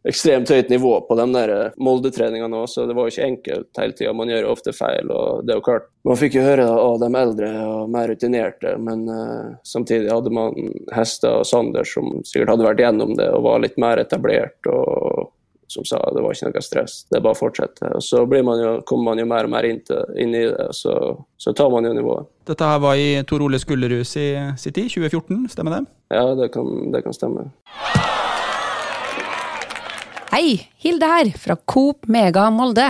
ekstremt 0.09 0.51
høyt 0.51 0.71
nivå 0.73 0.93
på 1.09 1.17
de 1.19 1.27
der 1.35 1.53
eh, 1.55 1.79
Molde-treningene 1.83 2.63
òg, 2.63 2.69
så 2.73 2.87
det 2.89 2.97
var 2.97 3.07
jo 3.07 3.15
ikke 3.15 3.27
enkelt 3.27 3.81
hele 3.83 3.97
tida. 3.97 4.15
Man 4.17 4.33
gjør 4.33 4.47
jo 4.47 4.53
ofte 4.55 4.75
feil. 4.77 5.11
og 5.13 5.45
det 5.45 5.55
er 5.55 5.61
jo 5.61 5.67
klart, 5.67 5.91
Man 6.09 6.17
fikk 6.17 6.39
jo 6.39 6.47
høre 6.47 6.65
av 6.65 7.01
de 7.03 7.11
eldre 7.23 7.51
og 7.67 7.91
mer 7.93 8.09
rutinerte, 8.09 8.77
men 8.81 9.05
uh, 9.11 9.51
samtidig 9.69 10.09
hadde 10.09 10.33
man 10.33 10.57
Hester 10.97 11.43
og 11.43 11.49
Sander 11.49 11.85
som 11.85 12.23
sikkert 12.25 12.55
hadde 12.55 12.65
vært 12.65 12.81
gjennom 12.81 13.13
det 13.19 13.29
og 13.35 13.45
var 13.45 13.61
litt 13.61 13.77
mer 13.81 14.01
etablert. 14.01 14.57
og 14.73 15.29
som 15.71 15.85
sa 15.85 16.01
det 16.15 16.23
var 16.25 16.35
ikke 16.35 16.49
noe 16.51 16.63
stress, 16.67 16.95
det 17.07 17.21
er 17.21 17.23
bare 17.23 17.37
å 17.37 17.39
fortsette. 17.39 17.93
Og 17.95 18.03
Så 18.03 18.25
man 18.27 18.59
jo, 18.59 18.73
kommer 18.87 19.13
man 19.13 19.23
jo 19.23 19.27
mer 19.31 19.47
og 19.47 19.53
mer 19.53 19.69
inn, 19.69 19.79
til, 19.87 20.03
inn 20.19 20.35
i 20.35 20.43
det, 20.49 20.67
og 20.67 20.75
så, 20.75 20.95
så, 21.39 21.53
tar 21.55 21.71
man 21.71 21.87
jo 21.87 21.93
nivået. 21.95 22.27
Dette 22.51 22.73
her 22.73 22.81
var 22.83 22.99
i 22.99 23.23
Tor 23.23 23.45
Ole 23.47 23.61
Skullerud 23.63 24.03
i 24.03 24.05
sin 24.59 24.75
tid, 24.75 24.91
2014, 24.91 25.47
stemmer 25.55 25.79
det? 25.79 25.85
Ja, 26.11 26.27
det 26.35 26.51
kan, 26.57 26.91
det 26.91 27.05
kan 27.07 27.15
stemme. 27.15 27.53
Hei, 30.31 30.61
Hilde 30.79 31.09
her, 31.11 31.29
fra 31.35 31.57
Coop 31.67 32.05
Mega 32.07 32.45
Molde. 32.55 32.85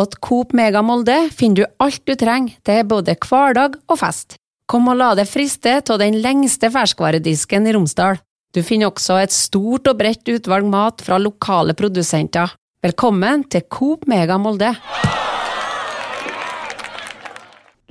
Og 0.00 0.06
til 0.14 0.20
Coop 0.24 0.54
Mega 0.56 0.80
Molde 0.80 1.26
finner 1.28 1.58
du 1.58 1.82
alt 1.84 2.00
du 2.08 2.14
trenger 2.16 2.54
til 2.64 2.86
både 2.88 3.12
hverdag 3.20 3.76
og 3.84 3.98
fest. 4.00 4.38
Kom 4.64 4.88
og 4.88 4.96
la 4.96 5.10
deg 5.18 5.28
friste 5.28 5.74
av 5.82 6.00
den 6.00 6.16
lengste 6.24 6.70
ferskvaredisken 6.72 7.68
i 7.68 7.76
Romsdal. 7.76 8.16
Du 8.56 8.62
finner 8.64 8.88
også 8.88 9.20
et 9.20 9.36
stort 9.36 9.92
og 9.92 10.00
bredt 10.00 10.24
utvalg 10.38 10.64
mat 10.72 11.04
fra 11.04 11.20
lokale 11.20 11.76
produsenter. 11.76 12.56
Velkommen 12.80 13.44
til 13.52 13.68
Coop 13.68 14.08
Mega 14.08 14.40
Molde. 14.40 14.72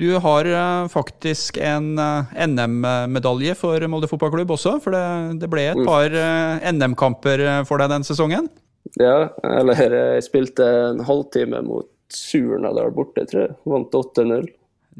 Du 0.01 0.09
har 0.17 0.49
uh, 0.49 0.89
faktisk 0.89 1.61
en 1.61 1.93
uh, 2.01 2.35
NM-medalje 2.41 3.53
for 3.61 3.85
Molde 3.85 4.09
fotballklubb 4.09 4.57
også, 4.57 4.79
for 4.81 4.97
det, 4.97 5.07
det 5.45 5.53
ble 5.53 5.69
et 5.75 5.85
par 5.85 6.09
uh, 6.09 6.71
NM-kamper 6.73 7.51
for 7.69 7.77
deg 7.77 7.99
den 7.99 8.13
sesongen? 8.15 8.49
Ja, 8.93 9.29
eller 9.43 9.81
jeg 9.81 10.25
spilte 10.25 10.65
en 10.91 11.01
halvtime 11.05 11.61
mot 11.65 11.89
Surna 12.13 12.71
der 12.75 12.93
borte, 12.93 13.25
tror 13.27 13.47
jeg. 13.47 13.55
Vant 13.65 13.95
8-0. 13.97 14.45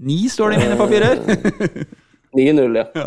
Ni 0.05 0.25
står 0.31 0.51
det 0.51 0.57
i 0.57 0.63
mine 0.65 0.79
papirer. 0.79 1.21
9-0, 2.35 2.77
ja. 2.77 2.85
ja. 2.95 3.05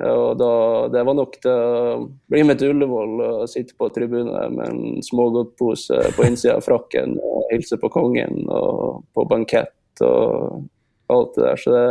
Uh, 0.00 0.08
og 0.10 0.38
da, 0.40 0.52
det 0.90 1.04
var 1.06 1.14
nok 1.14 1.36
til 1.38 1.52
å 1.52 1.92
bli 2.32 2.42
med 2.48 2.58
til 2.58 2.72
Ullevål 2.74 3.22
og 3.22 3.44
sitte 3.52 3.76
på 3.78 3.90
tribunen 3.94 4.56
med 4.56 4.72
en 4.72 5.04
smågodtpose 5.06 6.00
på 6.16 6.26
innsida 6.26 6.56
av 6.58 6.66
frakken 6.66 7.14
og 7.20 7.44
hilse 7.52 7.78
på 7.78 7.92
kongen 7.94 8.42
og 8.50 9.04
på 9.14 9.26
bankett 9.30 10.02
og 10.02 10.64
alt 11.12 11.36
det 11.36 11.46
der. 11.46 11.62
Så 11.62 11.76
det, 11.76 11.86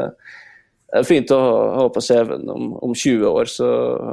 det 0.89 1.03
er 1.03 1.05
fint 1.05 1.31
å 1.34 1.39
ha 1.75 1.84
på 1.93 2.01
CV-en 2.01 2.48
om, 2.50 2.72
om, 2.81 2.93
20 2.98 3.27
år, 3.29 3.50
så, 3.51 3.67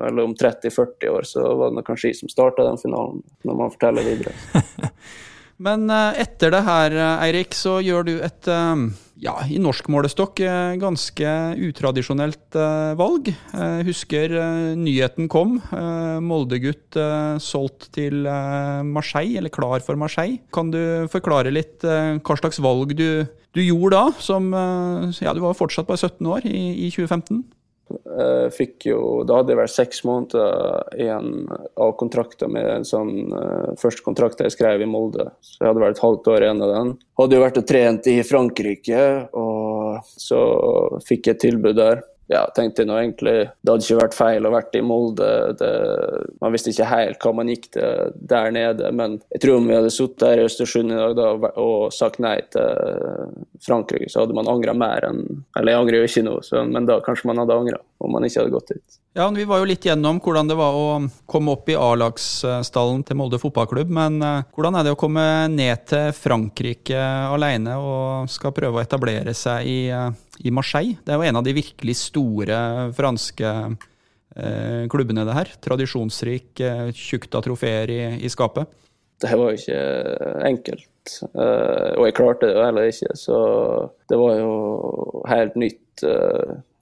eller 0.08 0.26
om 0.26 0.34
30-40 0.36 1.08
år, 1.08 1.24
så 1.24 1.44
var 1.56 1.72
det 1.72 1.84
kanskje 1.86 2.10
jeg 2.10 2.18
som 2.18 2.32
starta 2.32 2.66
den 2.66 2.80
finalen, 2.80 3.22
når 3.48 3.56
man 3.62 3.72
forteller 3.72 4.04
videre. 4.04 4.34
Men 5.66 5.88
eh, 5.88 6.20
etter 6.26 6.52
det 6.52 6.60
her, 6.66 6.96
eh, 7.00 7.24
Eirik, 7.28 7.56
så 7.56 7.78
gjør 7.80 8.08
du 8.10 8.12
et 8.20 8.50
eh, 8.52 8.74
ja, 9.22 9.34
i 9.48 9.56
norsk 9.62 9.88
målestokk 9.92 10.42
ganske 10.80 11.30
utradisjonelt 11.68 12.58
valg. 12.98 13.30
Jeg 13.32 13.86
husker 13.88 14.34
nyheten 14.76 15.30
kom. 15.32 15.56
Molde-gutt 16.26 16.98
solgt 17.42 17.88
til 17.96 18.28
Marseille, 18.86 19.38
eller 19.40 19.52
klar 19.54 19.80
for 19.84 19.96
Marseille. 19.96 20.42
Kan 20.52 20.70
du 20.74 21.08
forklare 21.12 21.54
litt 21.54 21.80
hva 21.86 22.38
slags 22.40 22.60
valg 22.60 22.96
du 22.98 23.24
du 23.56 23.62
gjorde 23.64 23.96
da, 23.96 24.08
som 24.20 24.50
Ja, 24.52 25.32
du 25.32 25.40
var 25.40 25.56
fortsatt 25.56 25.88
bare 25.88 25.96
17 25.96 26.26
år 26.28 26.44
i, 26.44 26.58
i 26.84 26.90
2015? 26.92 27.40
Jeg 27.86 28.50
fikk 28.56 28.88
jo, 28.88 29.00
Da 29.28 29.38
hadde 29.38 29.52
jeg 29.54 29.60
vært 29.60 29.74
seks 29.74 30.00
måneder 30.06 30.88
igjen 30.98 31.46
av 31.78 31.92
kontrakten 32.00 32.50
med 32.54 32.66
en 32.66 32.86
sånn 32.86 33.30
uh, 33.30 33.76
første 33.78 34.02
kontrakt 34.06 34.42
jeg 34.42 34.54
skrev 34.56 34.82
i 34.82 34.88
Molde. 34.90 35.28
Så 35.44 35.60
jeg 35.60 35.70
hadde 35.70 35.84
vært 35.84 35.98
et 35.98 36.02
halvt 36.02 36.30
år 36.32 36.46
igjen 36.46 36.64
av 36.66 36.72
den. 36.74 36.92
Hadde 37.20 37.38
jo 37.38 37.44
vært 37.44 37.60
og 37.62 37.68
trent 37.70 38.10
i 38.10 38.16
Frankrike, 38.26 39.04
og 39.38 40.10
så 40.18 40.42
fikk 41.06 41.30
jeg 41.30 41.38
et 41.38 41.44
tilbud 41.46 41.78
der 41.78 42.02
ja, 42.26 42.42
tenkte 42.54 42.84
nå 42.86 42.96
egentlig 42.98 43.34
Det 43.62 43.70
hadde 43.70 43.84
ikke 43.84 44.00
vært 44.00 44.16
feil 44.16 44.48
å 44.48 44.52
vært 44.54 44.74
i 44.78 44.82
Molde. 44.82 45.28
Det, 45.60 45.70
man 46.42 46.54
visste 46.54 46.72
ikke 46.72 46.88
helt 46.90 47.22
hva 47.22 47.32
man 47.38 47.50
gikk 47.52 47.68
til 47.76 48.12
der 48.32 48.52
nede, 48.54 48.90
men 48.96 49.18
jeg 49.34 49.44
tror 49.44 49.60
om 49.60 49.70
vi 49.70 49.76
hadde 49.78 49.94
sittet 49.94 50.26
her 50.26 50.42
i 50.42 50.46
Østersund 50.48 50.94
i 50.94 50.98
dag 50.98 51.16
da, 51.18 51.52
og 51.62 51.94
sagt 51.94 52.20
nei 52.22 52.38
til 52.52 53.32
Frankrike, 53.66 54.10
så 54.10 54.24
hadde 54.24 54.36
man 54.36 54.50
angra 54.50 54.74
mer 54.76 55.06
enn 55.08 55.22
Eller 55.56 55.72
jeg 55.72 55.82
angrer 55.82 56.00
jo 56.02 56.10
ikke 56.10 56.26
nå, 56.26 56.38
men 56.74 56.88
da 56.88 57.00
kanskje 57.04 57.30
man 57.30 57.44
hadde 57.44 57.60
angra 57.60 57.82
om 58.02 58.12
man 58.12 58.26
ikke 58.26 58.42
hadde 58.42 58.54
gått 58.54 58.74
dit. 58.74 59.00
Ja, 59.16 59.30
Vi 59.30 59.46
var 59.48 59.62
jo 59.62 59.68
litt 59.70 59.84
gjennom 59.86 60.18
hvordan 60.20 60.50
det 60.50 60.58
var 60.58 60.74
å 60.76 60.88
komme 61.24 61.54
opp 61.56 61.70
i 61.72 61.76
A-lagsstallen 61.80 63.00
til 63.06 63.16
Molde 63.16 63.38
fotballklubb. 63.40 63.88
Men 63.88 64.18
uh, 64.20 64.42
hvordan 64.52 64.76
er 64.76 64.84
det 64.84 64.92
å 64.92 64.98
komme 65.00 65.24
ned 65.48 65.86
til 65.88 66.10
Frankrike 66.12 67.00
alene 67.32 67.78
og 67.80 68.28
skal 68.28 68.52
prøve 68.52 68.76
å 68.76 68.84
etablere 68.84 69.32
seg 69.32 69.70
i, 69.72 69.78
uh, 69.88 70.10
i 70.44 70.52
Marseille? 70.54 70.98
Det 71.04 71.14
er 71.14 71.20
jo 71.20 71.28
en 71.28 71.40
av 71.40 71.46
de 71.46 71.54
virkelig 71.56 71.96
store 72.00 72.58
franske 72.96 73.52
eh, 74.36 74.84
klubbene, 74.92 75.24
det 75.28 75.36
her. 75.36 75.52
Tradisjonsrik, 75.64 76.50
tjukt 76.96 77.34
av 77.38 77.46
trofeer 77.46 77.92
i, 77.92 78.00
i, 78.20 78.30
skapet. 78.32 78.68
Det 79.22 79.32
var 79.32 79.52
jo 79.52 79.60
ikke 79.60 79.80
enkelt. 80.44 80.92
og 81.96 82.02
jeg 82.04 82.14
klarte 82.18 82.48
det 82.50 82.56
jo 82.56 82.64
heller 82.66 82.88
ikke, 82.90 83.14
så 83.16 83.36
det 84.10 84.18
var 84.20 84.40
jo 84.40 84.54
helt 85.30 85.54
nytt 85.60 86.04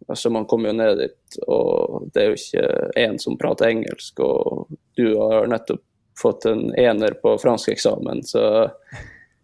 Altså, 0.04 0.28
man 0.30 0.44
kom 0.44 0.66
jo 0.66 0.72
ned 0.76 0.98
dit, 1.00 1.36
og 1.48 2.10
det 2.12 2.20
er 2.20 2.26
jo 2.28 2.36
ikke 2.36 2.64
én 3.00 3.14
som 3.20 3.38
prater 3.40 3.70
engelsk, 3.70 4.20
og 4.20 4.74
du 4.98 5.14
har 5.16 5.48
nettopp 5.48 5.80
fått 6.18 6.46
en 6.50 6.74
ener 6.78 7.16
på 7.22 7.38
franskeksamen, 7.42 8.22
så 8.26 8.68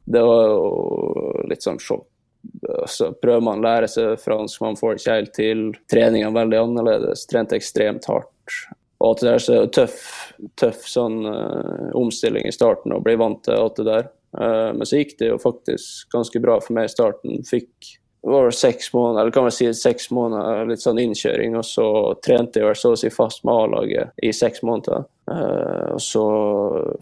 det 0.04 0.22
var 0.22 0.44
jo 0.50 1.44
litt 1.50 1.64
sånn 1.64 1.80
sjokk. 1.82 2.06
Så 2.88 3.12
prøver 3.16 3.44
man 3.44 3.62
å 3.62 3.64
lære 3.64 3.88
seg 3.88 4.20
fransk, 4.20 4.60
man 4.60 4.76
får 4.76 4.92
det 4.92 5.00
ikke 5.00 5.16
helt 5.16 5.34
til. 5.36 5.62
Treninga 5.90 6.28
er 6.28 6.36
veldig 6.36 6.60
annerledes, 6.60 7.24
trente 7.30 7.56
ekstremt 7.56 8.08
hardt. 8.10 8.58
Og 9.00 9.14
at 9.14 9.22
det 9.24 9.30
er 9.32 9.44
så 9.44 9.60
tøff, 9.72 10.00
tøff 10.60 10.82
sånn 10.88 11.22
uh, 11.24 11.88
omstilling 11.96 12.44
i 12.44 12.52
starten 12.52 12.92
å 12.92 13.00
bli 13.04 13.16
vant 13.20 13.40
til 13.46 13.56
alt 13.56 13.80
det 13.80 13.86
der. 13.88 14.10
Uh, 14.36 14.76
men 14.76 14.84
så 14.86 15.00
gikk 15.00 15.16
det 15.22 15.30
jo 15.30 15.40
faktisk 15.40 16.12
ganske 16.12 16.42
bra 16.42 16.58
for 16.60 16.76
meg 16.76 16.90
i 16.90 16.92
starten. 16.92 17.40
Fikk 17.48 17.94
var 18.22 18.50
seks 18.52 18.92
måneder, 18.92 19.22
eller 19.22 19.32
kan 19.32 19.46
man 19.46 19.54
si 19.56 19.70
seks 19.72 20.10
måneder 20.12 20.68
litt 20.68 20.82
sånn 20.82 21.00
innkjøring, 21.00 21.56
og 21.56 21.64
så 21.64 21.86
trente 22.20 22.60
jeg 22.60 22.76
så 22.76 22.92
å 22.92 22.98
si 23.00 23.08
fast 23.14 23.46
med 23.48 23.56
A-laget 23.56 24.20
i 24.20 24.34
seks 24.36 24.60
måneder. 24.66 25.08
Uh, 25.30 25.96
og 25.96 26.04
så 26.04 26.26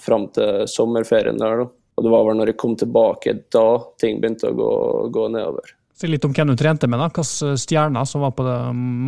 fram 0.04 0.28
til 0.36 0.68
sommerferien 0.70 1.40
der, 1.40 1.64
da. 1.64 1.68
Og 1.98 2.06
det 2.06 2.12
var 2.14 2.28
vel 2.28 2.38
når 2.38 2.52
jeg 2.52 2.60
kom 2.62 2.76
tilbake 2.78 3.34
da 3.50 3.66
ting 3.98 4.20
begynte 4.22 4.52
å 4.52 4.54
gå, 4.54 4.70
gå 5.10 5.26
nedover. 5.34 5.74
Si 5.98 6.06
litt 6.06 6.22
om 6.22 6.30
hvem 6.30 6.52
du 6.52 6.54
trente 6.54 6.86
med, 6.86 7.02
da. 7.02 7.10
Hvilke 7.10 7.56
stjerner 7.58 8.06
som 8.06 8.22
var 8.22 8.36
på 8.38 8.46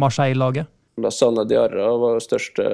Marseille-laget? 0.02 0.66
Lasana 1.00 1.44
Diarra 1.46 1.92
var 1.96 2.18
største, 2.20 2.64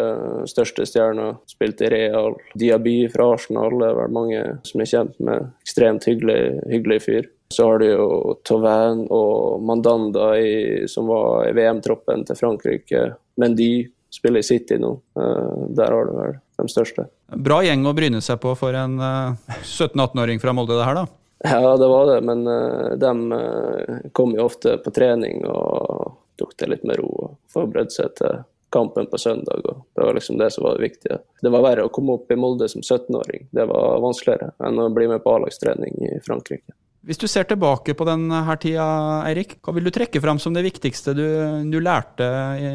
største 0.49 0.87
stjerna. 0.89 1.35
Spilte 1.47 1.85
i 1.87 1.91
Real. 1.93 2.39
Diaby 2.59 2.97
fra 3.13 3.29
Arsenal 3.35 3.77
det 3.77 3.91
er 3.91 3.99
vel 4.01 4.15
mange 4.17 4.41
som 4.67 4.83
er 4.83 4.91
kjent 4.91 5.21
med. 5.21 5.51
Ekstremt 5.67 6.09
hyggelig, 6.09 6.41
hyggelig 6.73 7.03
fyr. 7.05 7.29
Så 7.53 7.69
har 7.69 7.79
du 7.79 7.87
jo 7.91 8.09
Tauvin 8.49 9.05
og 9.13 9.63
Mandanda 9.63 10.33
i, 10.41 10.89
som 10.91 11.13
var 11.13 11.47
i 11.47 11.53
VM-troppen 11.55 12.25
til 12.27 12.41
Frankrike. 12.41 13.05
Men 13.39 13.55
de 13.59 13.87
spiller 14.11 14.43
i 14.43 14.49
City 14.49 14.81
nå. 14.81 14.97
Uh, 15.19 15.69
der 15.77 15.93
har 15.93 16.09
du 16.09 16.17
vel 16.17 16.41
de 16.57 16.69
største. 16.73 17.07
Bra 17.49 17.61
gjeng 17.65 17.87
å 17.87 17.95
bryne 17.97 18.23
seg 18.25 18.41
på 18.43 18.55
for 18.59 18.77
en 18.77 18.99
uh, 19.01 19.57
17-18-åring 19.63 20.43
fra 20.43 20.55
Molde, 20.57 20.79
det 20.79 20.89
her, 20.89 21.03
da? 21.03 21.07
Ja, 21.45 21.77
det 21.77 21.89
var 21.93 22.11
det, 22.11 22.21
men 22.25 22.47
uh, 22.49 22.97
de 23.01 24.11
kom 24.17 24.35
jo 24.37 24.49
ofte 24.49 24.79
på 24.83 24.93
trening 24.95 25.45
og 25.49 26.17
tok 26.41 26.57
det 26.61 26.71
litt 26.73 26.85
med 26.85 27.01
ro 27.01 27.11
og 27.13 27.35
forberedte 27.53 27.97
seg 27.97 28.15
til 28.19 28.45
kampen 28.77 29.07
på 29.07 29.19
søndag. 29.19 29.63
og 29.65 29.85
Det 29.95 30.05
var 30.05 30.17
liksom 30.17 30.39
det 30.39 30.51
som 30.53 30.65
var 30.65 30.77
det 30.77 30.89
viktige. 30.89 31.19
Det 31.43 31.53
var 31.53 31.65
verre 31.65 31.87
å 31.87 31.93
komme 31.93 32.17
opp 32.19 32.33
i 32.33 32.39
Molde 32.39 32.69
som 32.69 32.83
17-åring. 32.83 33.47
Det 33.55 33.65
var 33.71 34.03
vanskeligere 34.05 34.53
enn 34.67 34.83
å 34.83 34.91
bli 34.93 35.07
med 35.09 35.23
på 35.25 35.37
A-lagstrening 35.37 35.97
i 36.09 36.19
Frankrike. 36.25 36.75
Hvis 37.07 37.21
du 37.23 37.29
ser 37.31 37.47
tilbake 37.47 37.95
på 37.95 38.05
denne 38.09 38.41
tida, 38.59 38.87
Eirik, 39.29 39.61
hva 39.63 39.77
vil 39.77 39.87
du 39.87 39.93
trekke 39.95 40.21
fram 40.23 40.41
som 40.43 40.57
det 40.57 40.65
viktigste 40.67 41.15
du, 41.15 41.27
du 41.71 41.79
lærte 41.79 42.27
i 42.59 42.71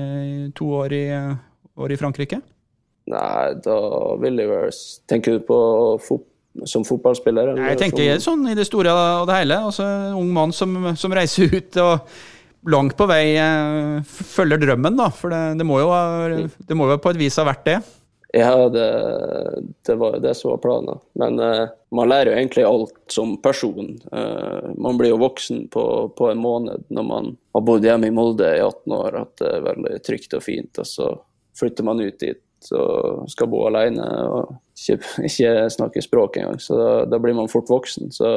to 0.56 0.70
år 0.80 0.96
i, 0.96 1.06
år 1.76 1.92
i, 1.92 1.98
Frankrike? 2.00 2.40
Nei, 3.12 3.54
da 3.66 3.78
vil 4.22 4.42
jeg 4.42 4.76
Tenker 5.10 5.38
du 5.38 5.46
på 5.48 5.62
fot, 6.04 6.28
som 6.68 6.86
fotballspiller? 6.88 7.54
Nei, 7.58 7.72
jeg 7.74 7.82
tenker 7.86 8.22
sånn 8.24 8.46
i 8.52 8.58
det 8.58 8.68
store 8.68 8.94
og 8.94 9.30
det 9.30 9.42
hele. 9.42 9.62
Altså, 9.70 9.88
en 9.88 10.20
ung 10.20 10.32
mann 10.36 10.56
som, 10.56 10.94
som 11.00 11.16
reiser 11.16 11.52
ut 11.58 11.82
og 11.84 12.14
langt 12.72 12.94
på 12.98 13.08
vei 13.10 13.34
eh, 13.42 14.02
følger 14.06 14.62
drømmen, 14.62 15.00
da. 15.00 15.10
For 15.16 15.34
det, 15.34 15.42
det, 15.60 15.68
må 15.68 15.82
jo, 15.82 15.90
det, 16.60 16.78
må 16.78 16.92
jo, 16.92 17.02
på 17.02 17.14
et 17.14 17.22
vis 17.22 17.40
ha 17.42 17.48
vært 17.48 17.66
det? 17.68 17.80
Ja, 18.32 18.70
det, 18.70 18.88
det 19.88 19.96
var 20.00 20.20
det 20.24 20.36
som 20.40 20.54
var 20.54 20.62
planen. 20.64 21.02
Men 21.20 21.40
uh, 21.40 21.66
man 21.92 22.08
lærer 22.08 22.32
jo 22.32 22.38
egentlig 22.38 22.64
alt 22.64 22.94
som 23.12 23.34
person. 23.44 23.98
Uh, 24.08 24.72
man 24.80 24.96
blir 25.00 25.12
jo 25.12 25.20
voksen 25.20 25.66
på, 25.74 25.84
på, 26.16 26.30
en 26.32 26.40
måned 26.40 26.86
når 26.88 27.08
man 27.10 27.34
har 27.52 27.66
bodd 27.68 27.84
hjemme 27.84 28.08
i 28.08 28.14
Molde 28.16 28.54
i 28.56 28.62
18 28.64 28.96
år, 28.96 29.20
at 29.26 29.36
det 29.42 29.52
er 29.52 29.68
veldig 29.68 30.00
trygt 30.08 30.38
og 30.40 30.46
fint. 30.48 30.80
Og 30.80 30.88
så 30.88 31.10
flytter 31.60 31.90
man 31.90 32.00
ut 32.00 32.24
dit 32.24 32.40
og 32.78 33.30
skal 33.32 33.50
bo 33.52 33.66
alene 33.68 34.06
og 34.30 34.54
ikke, 34.78 35.00
ikke 35.30 35.54
snakke 35.74 36.04
språk 36.06 36.38
engang. 36.42 36.62
Så 36.62 36.78
da, 36.78 36.90
da 37.10 37.22
blir 37.22 37.38
man 37.38 37.52
fort 37.52 37.72
voksen. 37.72 38.14
Så 38.14 38.28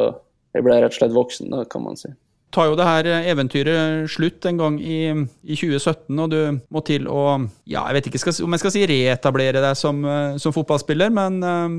jeg 0.55 0.65
ble 0.65 0.79
rett 0.79 0.95
og 0.95 1.01
slett 1.01 1.17
voksen, 1.17 1.51
da, 1.53 1.65
kan 1.69 1.85
man 1.85 1.99
si 2.01 2.13
tar 2.55 2.71
jo 2.71 2.77
det 2.79 2.87
her 2.87 3.09
eventyret 3.33 4.11
slutt 4.11 4.47
en 4.49 4.59
gang 4.61 4.79
i, 4.79 4.99
i 5.11 5.57
2017, 5.59 6.21
og 6.23 6.31
du 6.33 6.41
må 6.73 6.83
til 6.87 7.09
å 7.11 7.25
Ja, 7.67 7.85
jeg 7.89 7.99
vet 7.99 8.11
ikke 8.11 8.23
skal, 8.23 8.37
om 8.47 8.55
jeg 8.55 8.63
skal 8.63 8.75
si 8.75 8.85
reetablere 8.89 9.63
deg 9.65 9.79
som, 9.79 10.03
eh, 10.07 10.37
som 10.43 10.55
fotballspiller, 10.55 11.13
men 11.15 11.41
um, 11.43 11.79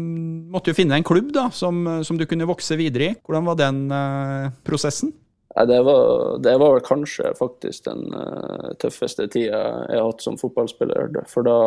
måtte 0.53 0.73
jo 0.73 0.77
finne 0.77 0.97
en 0.99 1.07
klubb 1.07 1.31
da, 1.35 1.47
som, 1.55 1.85
som, 2.05 2.19
du 2.19 2.25
kunne 2.29 2.47
vokse 2.49 2.77
videre 2.79 3.11
i. 3.11 3.17
Hvordan 3.25 3.47
var 3.47 3.59
den 3.59 3.81
uh, 3.93 4.51
prosessen? 4.67 5.13
Ja, 5.55 5.63
det, 5.69 5.79
var, 5.87 6.35
det 6.43 6.55
var 6.59 6.75
vel 6.75 6.83
kanskje 6.83 7.31
faktisk 7.37 7.85
den 7.87 8.09
uh, 8.11 8.73
tøffeste 8.81 9.29
tida 9.31 9.61
jeg 9.87 10.01
har 10.01 10.09
hatt 10.09 10.25
som 10.25 10.39
fotballspiller. 10.41 11.21
For 11.31 11.47
da 11.47 11.59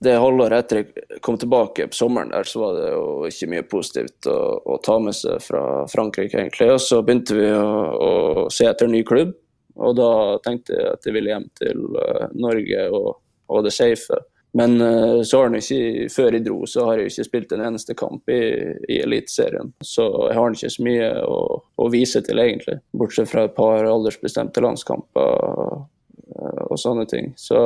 det 0.00 0.16
halvåret 0.16 0.64
etter 0.64 0.78
jeg 0.80 1.20
kom 1.20 1.36
tilbake 1.38 1.84
på 1.90 1.96
sommeren, 1.96 2.32
der, 2.32 2.46
så 2.48 2.62
var 2.62 2.76
det 2.78 2.88
jo 2.94 3.28
ikke 3.28 3.48
mye 3.52 3.66
positivt 3.68 4.28
å, 4.32 4.38
å 4.64 4.78
ta 4.80 4.96
med 5.02 5.16
seg 5.16 5.42
fra 5.44 5.84
Frankrike, 5.92 6.38
egentlig. 6.40 6.70
Og 6.72 6.80
så 6.80 7.02
begynte 7.04 7.36
vi 7.36 7.50
å, 7.52 7.68
å, 8.00 8.10
se 8.52 8.64
etter 8.70 8.88
en 8.88 8.96
ny 8.96 9.02
klubb, 9.04 9.34
og 9.80 9.96
da 10.00 10.10
tenkte 10.44 10.78
jeg 10.78 10.88
at 10.94 11.06
jeg 11.06 11.16
ville 11.16 11.34
hjem 11.34 11.46
til 11.60 11.84
uh, 12.00 12.26
Norge 12.32 12.88
og, 12.96 13.10
og, 13.52 13.60
det 13.66 13.74
safe. 13.76 14.22
Men 14.56 14.80
uh, 14.80 15.20
så 15.20 15.42
har 15.42 15.50
han 15.50 15.60
ikke, 15.60 16.08
før 16.16 16.38
jeg 16.38 16.46
dro, 16.48 16.58
så 16.64 16.88
har 16.88 17.02
jeg 17.02 17.12
ikke 17.12 17.28
spilt 17.28 17.54
en 17.54 17.66
eneste 17.68 17.96
kamp 17.96 18.32
i, 18.32 18.40
i 18.88 19.02
Eliteserien. 19.04 19.74
Så 19.84 20.08
jeg 20.30 20.40
har 20.40 20.56
ikke 20.56 20.74
så 20.78 20.88
mye 20.88 21.14
å, 21.28 21.38
å, 21.76 21.92
vise 21.92 22.24
til, 22.24 22.40
egentlig. 22.40 22.80
Bortsett 22.96 23.28
fra 23.30 23.44
et 23.46 23.56
par 23.56 23.84
aldersbestemte 23.84 24.64
landskamper 24.64 25.40
uh, 25.44 26.62
og 26.70 26.76
sånne 26.80 27.04
ting. 27.12 27.34
Så 27.36 27.60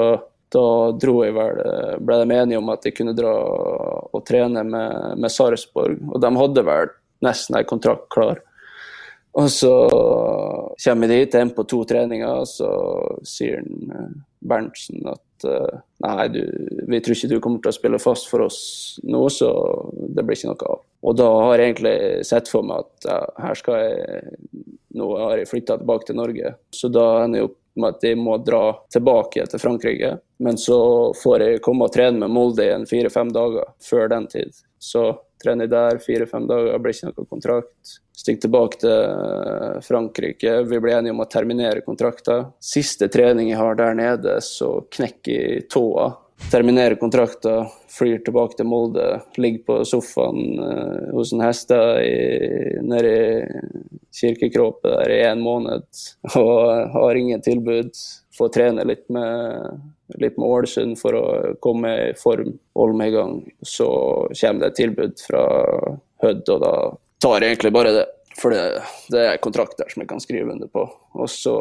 da 0.55 0.67
dro 1.01 1.19
jeg 1.25 1.35
vel, 1.37 1.61
ble 2.05 2.19
de 2.23 2.37
enige 2.39 2.61
om 2.61 2.73
at 2.75 2.87
jeg 2.87 2.97
kunne 2.97 3.17
dra 3.17 3.33
og 4.15 4.23
trene 4.27 4.63
med, 4.67 5.19
med 5.19 5.33
Sarpsborg. 5.33 5.99
Og 6.13 6.21
de 6.23 6.31
hadde 6.39 6.67
vel 6.69 6.93
nesten 7.25 7.59
en 7.59 7.69
kontrakt 7.69 8.09
klar. 8.15 8.43
Og 9.35 9.51
så 9.51 9.73
kommer 10.85 11.11
jeg 11.11 11.27
dit, 11.27 11.37
inn 11.41 11.51
på 11.57 11.65
to 11.67 11.81
treninger, 11.91 12.43
og 12.45 12.47
så 12.47 12.71
sier 13.27 13.65
eh, 13.65 14.13
Berntsen 14.47 15.09
at 15.11 15.47
eh, 15.49 15.81
nei, 16.05 16.29
du, 16.31 16.41
vi 16.87 17.01
tror 17.03 17.19
ikke 17.19 17.31
du 17.33 17.41
kommer 17.43 17.65
til 17.65 17.73
å 17.73 17.75
spille 17.75 18.03
fast 18.03 18.31
for 18.31 18.45
oss 18.47 18.61
nå, 19.03 19.25
så 19.35 19.51
det 20.15 20.23
blir 20.23 20.39
ikke 20.39 20.53
noe 20.53 20.71
av. 20.77 20.85
Og 21.05 21.19
da 21.19 21.27
har 21.49 21.59
jeg 21.59 21.73
egentlig 21.73 21.97
sett 22.31 22.53
for 22.53 22.67
meg 22.67 22.87
at 22.87 23.11
ja, 23.11 23.19
her 23.49 23.61
skal 23.61 23.83
jeg 23.83 24.39
Nå 24.95 25.09
har 25.19 25.41
jeg 25.41 25.49
flytta 25.51 25.75
tilbake 25.81 26.07
til 26.07 26.15
Norge, 26.21 26.51
så 26.71 26.87
da 26.95 27.25
ender 27.25 27.41
jeg 27.41 27.49
opp 27.49 27.57
med 27.77 27.95
at 27.95 28.01
de 28.05 28.15
må 28.19 28.37
dra 28.43 28.77
tilbake 28.93 29.47
til 29.51 29.63
Frankrike. 29.63 30.15
Men 30.45 30.59
så 30.61 30.79
får 31.23 31.45
jeg 31.45 31.63
komme 31.65 31.89
og 31.89 31.95
trene 31.95 32.21
med 32.23 32.33
Molde 32.35 32.67
i 32.67 32.81
fire-fem 32.89 33.33
dager 33.35 33.75
før 33.83 34.09
den 34.13 34.29
tid. 34.31 34.55
Så 34.79 35.09
trener 35.43 35.67
jeg 35.67 35.75
der 35.75 36.01
fire-fem 36.03 36.49
dager, 36.49 36.79
blir 36.81 36.95
ikke 36.95 37.11
noen 37.11 37.31
kontrakt. 37.31 37.95
Stikker 38.15 38.47
tilbake 38.47 38.81
til 38.85 39.81
Frankrike. 39.85 40.57
Vi 40.71 40.81
blir 40.81 40.99
enige 40.99 41.15
om 41.15 41.25
å 41.25 41.29
terminere 41.31 41.85
kontrakten. 41.87 42.51
Siste 42.63 43.11
trening 43.13 43.51
jeg 43.51 43.61
har 43.61 43.79
der 43.81 43.97
nede, 43.99 44.39
så 44.45 44.77
knekker 44.95 45.35
jeg 45.35 45.67
tåa 45.73 46.13
terminerer 46.51 46.99
kontrakten, 47.01 47.69
flyr 47.95 48.21
tilbake 48.27 48.59
til 48.59 48.69
Molde, 48.69 49.21
ligger 49.41 49.65
på 49.69 49.77
sofaen 49.89 50.59
uh, 50.61 51.13
hos 51.15 51.33
en 51.35 51.45
heste 51.45 51.79
nede 52.85 53.13
i 53.15 53.85
kirkekråpet 54.15 54.91
der 54.91 55.13
i 55.15 55.21
en 55.29 55.43
måned 55.43 55.87
og 56.41 56.95
har 56.95 57.19
ingen 57.19 57.43
tilbud. 57.43 57.95
Får 58.35 58.51
trene 58.55 58.87
litt 58.87 59.07
med, 59.15 59.79
litt 60.19 60.39
med 60.39 60.49
Ålesund 60.49 60.99
for 60.99 61.15
å 61.19 61.27
komme 61.63 61.93
i 62.09 62.11
form, 62.19 62.57
holde 62.75 62.99
meg 62.99 63.13
i 63.13 63.17
gang. 63.17 63.39
Så 63.63 63.87
kommer 64.33 64.65
det 64.65 64.73
et 64.73 64.81
tilbud 64.83 65.23
fra 65.23 65.45
Hødd, 66.25 66.49
og 66.51 66.61
da 66.63 66.75
tar 67.23 67.43
jeg 67.43 67.55
egentlig 67.55 67.75
bare 67.75 67.95
det. 67.95 68.05
For 68.35 68.51
det, 68.51 68.83
det 69.15 69.21
er 69.29 69.43
kontrakt 69.43 69.79
der 69.79 69.91
som 69.93 70.03
jeg 70.03 70.11
kan 70.11 70.23
skrive 70.23 70.51
under 70.51 70.71
på. 70.71 70.83
Og 71.15 71.31
så 71.31 71.55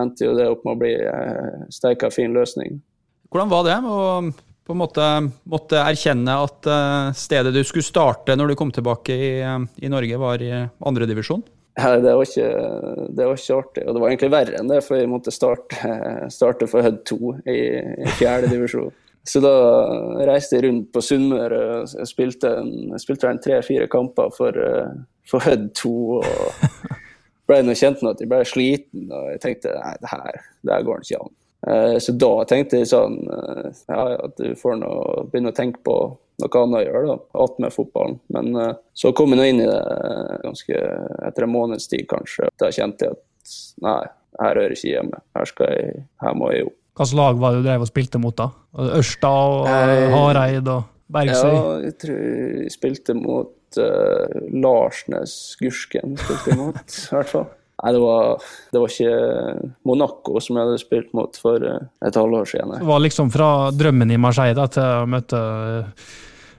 endte 0.00 0.24
jo 0.24 0.36
det 0.38 0.48
opp 0.48 0.64
med 0.64 0.76
å 0.76 0.80
bli 0.80 0.92
eh, 0.96 1.66
steika 1.74 2.08
fin 2.14 2.32
løsning. 2.32 2.78
Hvordan 3.30 3.52
var 3.52 3.64
det 3.66 3.78
å 3.84 4.00
på 4.66 4.74
en 4.74 4.80
måte 4.80 5.04
måtte 5.46 5.78
erkjenne 5.78 6.32
at 6.42 6.66
eh, 6.66 7.12
stedet 7.14 7.52
du 7.54 7.60
skulle 7.62 7.86
starte 7.86 8.34
når 8.34 8.50
du 8.50 8.56
kom 8.58 8.72
tilbake 8.74 9.14
i, 9.14 9.28
eh, 9.38 9.60
i 9.86 9.90
Norge, 9.92 10.18
var 10.18 10.42
i 10.42 10.50
andredivisjon? 10.82 11.44
Ja, 11.76 11.92
det 12.00 12.14
var, 12.16 12.24
ikke, 12.24 12.48
det 13.12 13.26
var 13.28 13.36
ikke 13.36 13.56
artig. 13.60 13.82
Og 13.84 13.94
det 13.94 14.00
var 14.02 14.10
egentlig 14.10 14.32
verre 14.32 14.58
enn 14.58 14.70
det, 14.72 14.80
for 14.82 14.96
jeg 14.96 15.10
måtte 15.12 15.34
starte, 15.34 15.96
starte 16.32 16.66
for 16.70 16.86
Hødd 16.86 17.02
2 17.06 17.18
i, 17.52 17.58
i 18.06 18.14
fjerde 18.16 18.50
divisjon. 18.50 18.94
Så 19.26 19.42
da 19.42 19.52
reiste 20.26 20.56
jeg 20.56 20.68
rundt 20.68 20.92
på 20.94 21.02
Sunnmøre 21.02 21.62
og 21.82 22.08
spilte, 22.08 22.52
en, 22.62 22.94
spilte 23.02 23.32
tre-fire 23.44 23.90
kamper 23.92 24.30
for, 24.34 24.56
eh, 24.56 24.92
for 25.28 25.46
Hødd 25.46 25.72
2. 25.78 25.96
og 26.16 26.92
ble 27.46 27.74
kjent 27.78 28.02
med 28.02 28.14
at 28.14 28.22
jeg 28.22 28.30
ble 28.30 28.44
sliten, 28.48 29.10
og 29.10 29.34
jeg 29.34 29.42
tenkte 29.42 29.74
nei, 29.76 29.96
det 30.02 30.10
her, 30.10 30.46
det 30.66 30.78
her 30.78 30.86
går 30.86 31.04
ikke 31.04 31.20
an. 31.26 31.34
Eh, 31.70 31.98
så 31.98 32.14
da 32.14 32.44
tenkte 32.46 32.80
jeg 32.80 32.90
sånn 32.90 33.18
eh, 33.26 33.68
ja, 33.90 34.02
at 34.28 34.38
du 34.38 34.54
får 34.58 34.78
nå 34.78 34.92
begynne 35.32 35.50
å 35.50 35.56
tenke 35.56 35.82
på 35.86 35.96
noe 36.36 36.60
annet 36.62 36.78
å 36.78 36.84
gjøre, 36.84 37.04
da, 37.08 37.16
attmed 37.46 37.72
fotballen. 37.74 38.18
Men 38.34 38.58
uh, 38.60 38.72
så 38.92 39.08
kom 39.16 39.32
jeg 39.32 39.40
nå 39.40 39.44
inn 39.48 39.62
i 39.64 39.68
det 39.68 39.78
ganske 40.42 40.80
etter 41.24 41.46
en 41.46 41.52
måneds 41.54 41.88
tid, 41.88 42.04
kanskje. 42.10 42.50
Da 42.60 42.68
kjente 42.76 43.08
jeg 43.08 43.16
at 43.16 43.54
nei, 43.86 44.02
her 44.42 44.60
hører 44.60 44.74
ikke 44.76 44.90
hjemme. 44.90 45.22
Her, 45.38 45.54
jeg, 45.64 46.02
her 46.20 46.36
må 46.36 46.50
jeg 46.52 46.68
opp. 46.68 46.76
Hvilket 46.96 47.16
lag 47.16 47.40
var 47.40 47.54
det 47.54 47.62
du 47.62 47.70
drev 47.70 47.86
og 47.86 47.88
spilte 47.88 48.20
mot, 48.20 48.36
da? 48.36 48.50
Ørsta 49.00 49.32
og 49.32 49.66
Hareid 50.12 50.68
og 50.72 50.92
Bergsøy? 51.12 51.56
Ja, 51.56 51.64
jeg 51.86 51.96
tror 52.04 52.20
jeg 52.20 52.72
spilte 52.76 53.16
mot 53.16 53.80
uh, 53.80 54.38
Larsnes 54.52 55.38
Gursken. 55.60 56.18
spilte 56.20 56.52
jeg 56.52 56.60
mot, 56.60 56.84
i 56.84 57.16
hvert 57.16 57.32
fall. 57.32 57.48
Nei, 57.86 57.92
det 57.94 58.00
var, 58.02 58.40
det 58.74 58.80
var, 58.82 58.90
ikke 58.90 59.74
Monaco 59.86 60.40
som 60.42 60.56
jeg 60.58 60.66
hadde 60.66 60.78
spilt 60.82 61.12
mot 61.14 61.36
for 61.38 61.62
eh, 61.62 61.82
et 62.02 62.16
halvår 62.18 62.48
siden. 62.50 62.72
Det 62.80 62.88
var 62.88 63.02
liksom 63.04 63.28
fra 63.30 63.50
drømmen 63.70 64.10
i 64.10 64.18
Marseille 64.18 64.56
da, 64.58 64.64
til 64.74 64.82
å 64.82 65.04
møte 65.06 65.42
eh, 65.42 66.08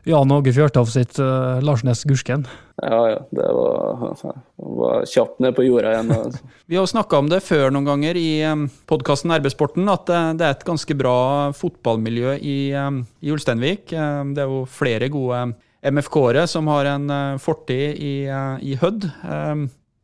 Jan 0.07 0.31
Åge 0.31 0.53
Fjørtoft 0.55 0.93
sitt 0.93 1.17
uh, 1.19 1.59
Larsnes 1.67 2.05
Gursken? 2.07 2.45
Ja, 2.79 2.99
ja. 3.11 3.17
Det 3.35 3.47
var, 3.57 4.13
var 4.55 5.03
kjapt 5.11 5.41
ned 5.43 5.57
på 5.57 5.65
jorda 5.65 5.97
igjen. 5.97 6.13
Altså. 6.15 6.47
Vi 6.71 6.77
har 6.79 6.87
snakka 6.87 7.19
om 7.19 7.27
det 7.33 7.41
før 7.43 7.75
noen 7.75 7.89
ganger 7.89 8.19
i 8.21 8.29
um, 8.47 8.69
podkasten 8.87 9.33
Arbeidssporten, 9.35 9.89
at 9.91 10.07
det 10.07 10.45
er 10.47 10.53
et 10.55 10.63
ganske 10.69 10.95
bra 10.95 11.17
fotballmiljø 11.59 12.37
i, 12.39 12.59
um, 12.79 13.01
i 13.19 13.33
Ulsteinvik. 13.35 13.91
Um, 13.91 14.31
det 14.37 14.45
er 14.45 14.53
jo 14.53 14.61
flere 14.71 15.11
gode 15.11 15.41
MFK-ere 15.83 16.45
som 16.47 16.71
har 16.71 16.87
en 16.93 17.11
uh, 17.11 17.41
fortid 17.43 17.99
i, 17.99 18.13
i 18.63 18.79
Hødd. 18.79 19.09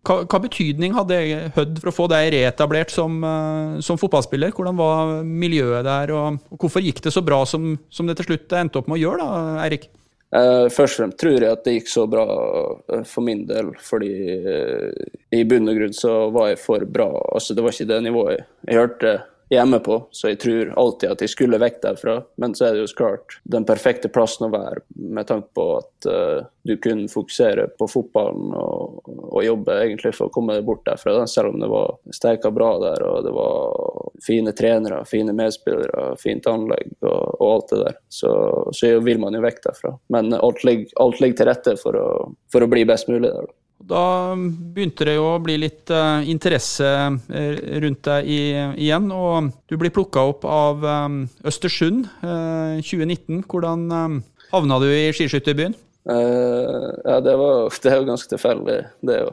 Hva, 0.04 0.20
hva, 0.28 0.39
betydning 0.44 0.96
hadde 0.98 1.18
Hødd 1.56 1.78
for 1.80 1.89
å 1.89 1.96
få 1.96 2.06
deg 2.12 2.34
reetablert 2.36 2.92
som, 2.92 3.22
uh, 3.24 3.80
som, 3.84 4.00
fotballspiller? 4.00 4.52
Hvordan 4.52 4.76
var 4.80 5.13
miljøet 5.24 5.86
der, 5.88 6.12
og, 6.12 6.42
og, 6.52 6.60
hvorfor 6.60 6.84
gikk 6.84 7.00
det 7.06 7.13
så 7.16 7.24
bra 7.24 7.44
som, 7.48 7.78
som, 7.88 8.10
det 8.10 8.18
til 8.20 8.34
slutt 8.34 8.56
endte 8.60 8.82
opp 8.82 8.92
med 8.92 9.00
å 9.00 9.04
gjøre, 9.06 9.24
da, 9.24 9.44
Eirik? 9.63 9.88
Eh, 10.34 10.68
først 10.74 10.98
og 10.98 11.02
fremst 11.04 11.20
tror 11.22 11.36
jeg 11.36 11.46
at 11.46 11.66
det 11.66 11.76
gikk 11.76 11.89
så 11.92 12.08
bra 12.10 12.24
eh, 12.26 13.04
for 13.06 13.26
min 13.26 13.44
del, 13.46 13.70
fordi 13.86 14.13
eh, 14.34 15.04
i 15.38 15.44
bunn 15.46 15.70
og 15.70 15.78
grunn 15.78 15.94
så 15.94 16.13
var 16.34 16.50
jeg 16.50 16.62
for 16.63 16.86
bra. 16.89 17.06
Altså, 17.36 17.54
det 17.54 17.66
var 17.66 17.76
ikke 17.76 17.92
det 17.92 18.00
nivået 18.08 18.39
jeg 18.39 18.80
hørte 18.80 19.12
hjemme 19.49 19.79
på, 19.79 19.97
så 20.12 20.32
jeg 20.32 20.39
tror 20.43 20.73
alltid 20.79 21.12
at 21.13 21.21
jeg 21.23 21.32
skulle 21.34 21.60
vekk 21.62 21.82
derfra. 21.84 22.17
Men 22.41 22.56
så 22.58 22.67
er 22.67 22.75
det 22.75 22.84
jo 22.84 22.91
klart 22.97 23.38
den 23.43 23.65
perfekte 23.67 24.10
plassen 24.12 24.47
å 24.47 24.53
være 24.53 24.84
med 24.95 25.27
tanke 25.29 25.49
på 25.56 25.65
at 25.77 26.08
uh, 26.10 26.45
du 26.63 26.75
kunne 26.82 27.10
fokusere 27.12 27.67
på 27.79 27.88
fotballen 27.91 28.53
og, 28.56 29.01
og, 29.06 29.39
jobbe 29.43 29.75
egentlig 29.84 30.13
for 30.15 30.29
å 30.29 30.34
komme 30.34 30.56
deg 30.58 30.67
bort 30.67 30.86
derfra, 30.88 31.25
selv 31.27 31.53
om 31.53 31.60
det 31.60 31.69
var 31.71 31.97
steika 32.15 32.51
bra 32.56 32.71
der 32.84 33.03
og 33.08 33.25
det 33.25 33.34
var 33.36 34.13
fine 34.23 34.53
trenere, 34.56 35.03
fine 35.10 35.36
medspillere, 35.36 36.13
fint 36.21 36.47
anlegg 36.49 36.93
og, 37.01 37.41
og 37.41 37.47
alt 37.49 37.73
det 37.73 37.82
der. 37.84 37.99
Så, 38.08 38.32
så, 38.71 38.93
vil 39.03 39.19
man 39.19 39.36
jo 39.36 39.43
vekk 39.43 39.60
derfra. 39.65 39.97
Men 40.13 40.32
alt 40.38 40.63
ligger, 40.63 40.93
alt 41.03 41.19
ligger 41.19 41.41
til 41.41 41.49
rette 41.49 41.75
for 41.82 41.99
å, 41.99 42.08
for 42.53 42.63
å 42.63 42.71
bli 42.71 42.86
best 42.88 43.12
mulig 43.12 43.29
der. 43.29 43.43
da. 43.49 43.58
Da 43.84 44.34
begynte 44.38 45.08
det 45.08 45.17
jo 45.17 45.26
å 45.34 45.39
bli 45.43 45.58
litt 45.60 45.91
uh, 45.91 46.24
interesse 46.30 46.88
eh, 46.88 47.56
rundt 47.84 48.04
deg 48.08 48.30
i, 48.32 48.41
igjen, 48.80 49.10
og 49.12 49.52
du 49.67 49.76
blir 49.80 49.91
plukka 49.93 50.24
opp 50.32 50.46
av 50.48 50.86
um, 50.88 51.24
Østersund 51.43 52.08
uh, 52.24 52.80
2019. 52.80 53.43
Hvordan 53.50 53.89
um, 53.91 54.22
havna 54.54 54.80
du 54.80 54.88
i 54.88 55.10
skiskytterbyen? 55.15 55.76
Uh, 56.08 56.96
ja, 57.04 57.19
det, 57.24 57.36
var, 57.39 57.67
det 57.84 57.91
er 57.91 58.00
jo 58.00 58.08
ganske 58.08 58.32
tilfeldig, 58.32 58.80
det 59.08 59.19
jo. 59.22 59.30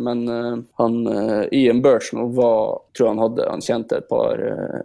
men 0.00 0.22
han 0.80 1.00
Ian 1.52 1.82
Birchnell 1.84 2.32
var 2.36 2.80
tror 2.96 3.14
han 3.14 3.24
hadde, 3.24 3.48
han 3.48 3.64
kjente 3.64 4.00
et 4.00 4.08
par 4.12 4.40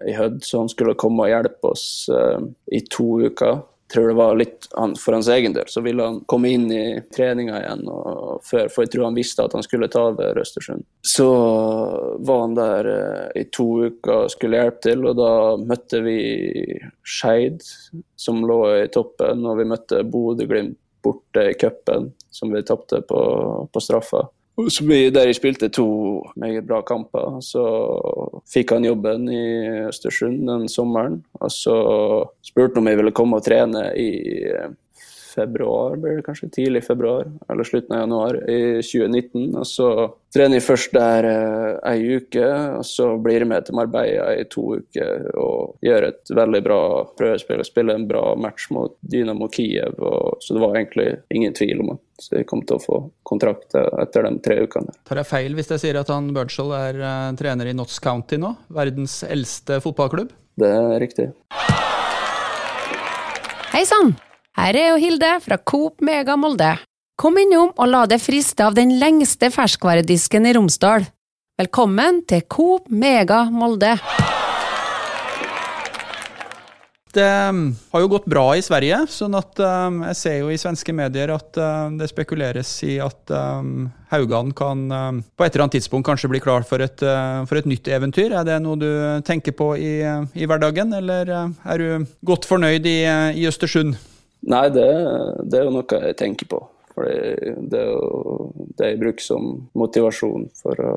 i 0.08 0.16
Hødd, 0.16 0.42
så 0.48 0.64
han 0.64 0.72
skulle 0.72 0.98
komme 1.00 1.28
og 1.28 1.34
hjelpe 1.34 1.72
oss 1.76 1.88
i 2.72 2.84
to 2.92 3.10
uker 3.28 3.64
tror 3.94 4.08
det 4.08 4.14
var 4.18 4.36
litt 4.36 4.68
For 5.00 5.14
hans 5.14 5.28
egen 5.30 5.54
del 5.54 5.68
så 5.68 5.82
ville 5.86 6.04
han 6.04 6.22
komme 6.26 6.50
inn 6.50 6.66
i 6.74 7.02
treninga 7.16 7.60
igjen, 7.62 7.84
før, 8.46 8.70
for 8.72 8.84
jeg 8.84 8.94
tror 8.94 9.08
han 9.10 9.18
visste 9.18 9.46
at 9.46 9.54
han 9.58 9.66
skulle 9.66 9.90
ta 9.92 10.08
over 10.10 10.40
Østersund. 10.42 10.86
Så 11.06 11.28
var 12.26 12.42
han 12.42 12.56
der 12.58 12.90
eh, 12.92 13.42
i 13.42 13.46
to 13.54 13.68
uker 13.86 14.26
og 14.26 14.32
skulle 14.34 14.62
hjelpe 14.62 14.88
til, 14.88 15.06
og 15.06 15.20
da 15.20 15.32
møtte 15.62 16.02
vi 16.06 16.18
Skeid, 17.06 17.62
som 18.18 18.42
lå 18.48 18.60
i 18.82 18.90
toppen, 18.94 19.46
og 19.46 19.62
vi 19.62 19.70
møtte 19.70 20.02
Bodø-Glimt 20.10 20.80
borte 21.06 21.52
i 21.52 21.54
cupen, 21.54 22.10
som 22.34 22.50
vi 22.54 22.64
tapte 22.66 23.02
på, 23.06 23.20
på 23.72 23.82
straffa. 23.84 24.24
Der 24.56 25.26
jeg 25.26 25.36
spilte 25.36 25.70
to 25.70 26.24
meget 26.36 26.68
bra 26.68 26.82
kamper. 26.82 27.40
Så 27.44 27.64
fikk 28.54 28.72
han 28.72 28.86
jobben 28.86 29.28
i 29.28 29.44
Østersund 29.90 30.48
den 30.48 30.70
sommeren. 30.70 31.26
Og 31.34 31.52
så 31.52 31.76
spurte 32.44 32.76
han 32.76 32.84
om 32.84 32.88
jeg 32.88 32.98
ville 32.98 33.12
komme 33.12 33.36
og 33.36 33.44
trene 33.44 33.92
i 34.00 34.10
februar, 35.36 35.96
blir 36.00 36.20
det 36.20 36.26
kanskje 36.26 36.50
tidlig 36.54 36.84
i 36.84 36.86
februar 36.86 37.28
eller 37.52 37.68
slutten 37.68 37.96
av 37.96 38.04
januar 38.06 38.38
i 38.50 38.60
2019. 38.82 39.56
Og 39.60 39.68
så 39.68 39.90
trener 40.36 40.60
jeg 40.60 40.66
først 40.66 40.96
der 40.96 41.28
eh, 41.30 41.92
ei 41.92 42.18
uke, 42.20 42.48
og 42.80 42.86
så 42.88 43.10
blir 43.22 43.44
jeg 43.44 43.50
med 43.52 43.68
til 43.68 43.78
Marbella 43.78 44.32
i 44.36 44.48
to 44.52 44.66
uker 44.80 45.30
og 45.40 45.86
gjør 45.86 46.10
et 46.10 46.34
veldig 46.42 46.62
bra 46.66 46.82
prøvespill. 47.18 47.64
og 47.64 47.70
Spiller 47.70 48.00
en 48.00 48.08
bra 48.10 48.26
match 48.40 48.70
mot 48.76 48.98
Dynamo 49.02 49.50
Kiev, 49.54 50.00
og, 50.00 50.42
så 50.44 50.56
det 50.58 50.64
var 50.64 50.76
egentlig 50.76 51.10
ingen 51.36 51.56
tvil 51.56 51.86
om 51.86 51.96
at 51.96 52.30
jeg 52.32 52.48
kom 52.48 52.64
til 52.64 52.78
å 52.78 52.84
få 52.84 53.00
kontrakt 53.28 53.76
etter 53.76 54.28
de 54.28 54.38
tre 54.44 54.62
ukene. 54.64 54.96
Tar 55.08 55.20
jeg 55.22 55.32
feil 55.32 55.58
hvis 55.58 55.74
jeg 55.76 55.84
sier 55.84 56.00
at 56.00 56.12
han 56.14 56.32
Birchall 56.36 56.72
er 56.78 57.02
uh, 57.02 57.34
trener 57.40 57.72
i 57.72 57.76
Notts 57.76 58.00
County 58.04 58.40
nå? 58.40 58.54
Verdens 58.76 59.20
eldste 59.28 59.82
fotballklubb? 59.84 60.32
Det 60.56 60.72
er 60.72 60.96
riktig. 61.04 61.28
Hei 63.76 63.84
sann! 63.84 64.16
Her 64.56 64.72
er 64.80 64.94
jo 64.94 65.00
Hilde 65.02 65.30
fra 65.44 65.58
Coop 65.60 66.00
Mega 66.06 66.38
Molde. 66.40 66.78
Kom 67.20 67.36
innom 67.42 67.74
og 67.76 67.90
la 67.92 68.06
deg 68.08 68.22
friste 68.24 68.64
av 68.64 68.78
den 68.78 68.94
lengste 69.02 69.50
ferskvaredisken 69.52 70.48
i 70.48 70.54
Romsdal. 70.56 71.04
Velkommen 71.60 72.22
til 72.24 72.46
Coop 72.48 72.88
Mega 72.88 73.42
Molde. 73.52 73.98
Det 77.16 77.28
um, 77.52 77.60
har 77.92 78.06
jo 78.06 78.10
gått 78.12 78.32
bra 78.32 78.46
i 78.56 78.64
Sverige, 78.64 79.02
sånn 79.12 79.36
at 79.36 79.60
um, 79.60 80.02
jeg 80.08 80.20
ser 80.22 80.40
jo 80.40 80.50
i 80.52 80.58
svenske 80.60 80.96
medier 80.96 81.36
at 81.36 81.60
um, 81.60 82.00
det 82.00 82.10
spekuleres 82.12 82.72
i 82.88 82.96
at 83.04 83.36
um, 83.36 83.86
Haugan 84.12 84.56
kan 84.56 84.88
um, 84.88 85.22
på 85.36 85.44
et 85.44 85.52
eller 85.52 85.68
annet 85.68 85.78
tidspunkt 85.82 86.08
kanskje 86.08 86.32
bli 86.32 86.44
klar 86.44 86.64
for 86.68 86.84
et, 86.84 87.04
uh, 87.04 87.44
for 87.44 87.60
et 87.60 87.68
nytt 87.68 87.92
eventyr. 87.92 88.32
Er 88.32 88.48
det 88.48 88.60
noe 88.64 88.80
du 88.80 88.90
tenker 89.28 89.56
på 89.56 89.74
i, 89.76 89.96
uh, 90.04 90.28
i 90.32 90.48
hverdagen, 90.48 90.96
eller 90.96 91.32
uh, 91.44 91.48
er 91.72 91.84
du 91.84 92.12
godt 92.28 92.48
fornøyd 92.48 92.88
i, 92.88 93.00
uh, 93.04 93.32
i 93.36 93.48
Østersund? 93.52 94.00
Nei, 94.46 94.70
det, 94.70 94.88
det, 95.44 95.60
er 95.60 95.68
jo 95.68 95.74
noe 95.74 96.02
jeg 96.08 96.18
tenker 96.20 96.50
på. 96.50 96.62
For 96.96 97.04
det 97.04 97.80
er 97.82 97.90
jo 97.90 98.52
det 98.80 98.92
jeg 98.94 99.00
bruker 99.02 99.26
som 99.26 99.48
motivasjon 99.76 100.46
for 100.56 100.80
å, 100.80 100.94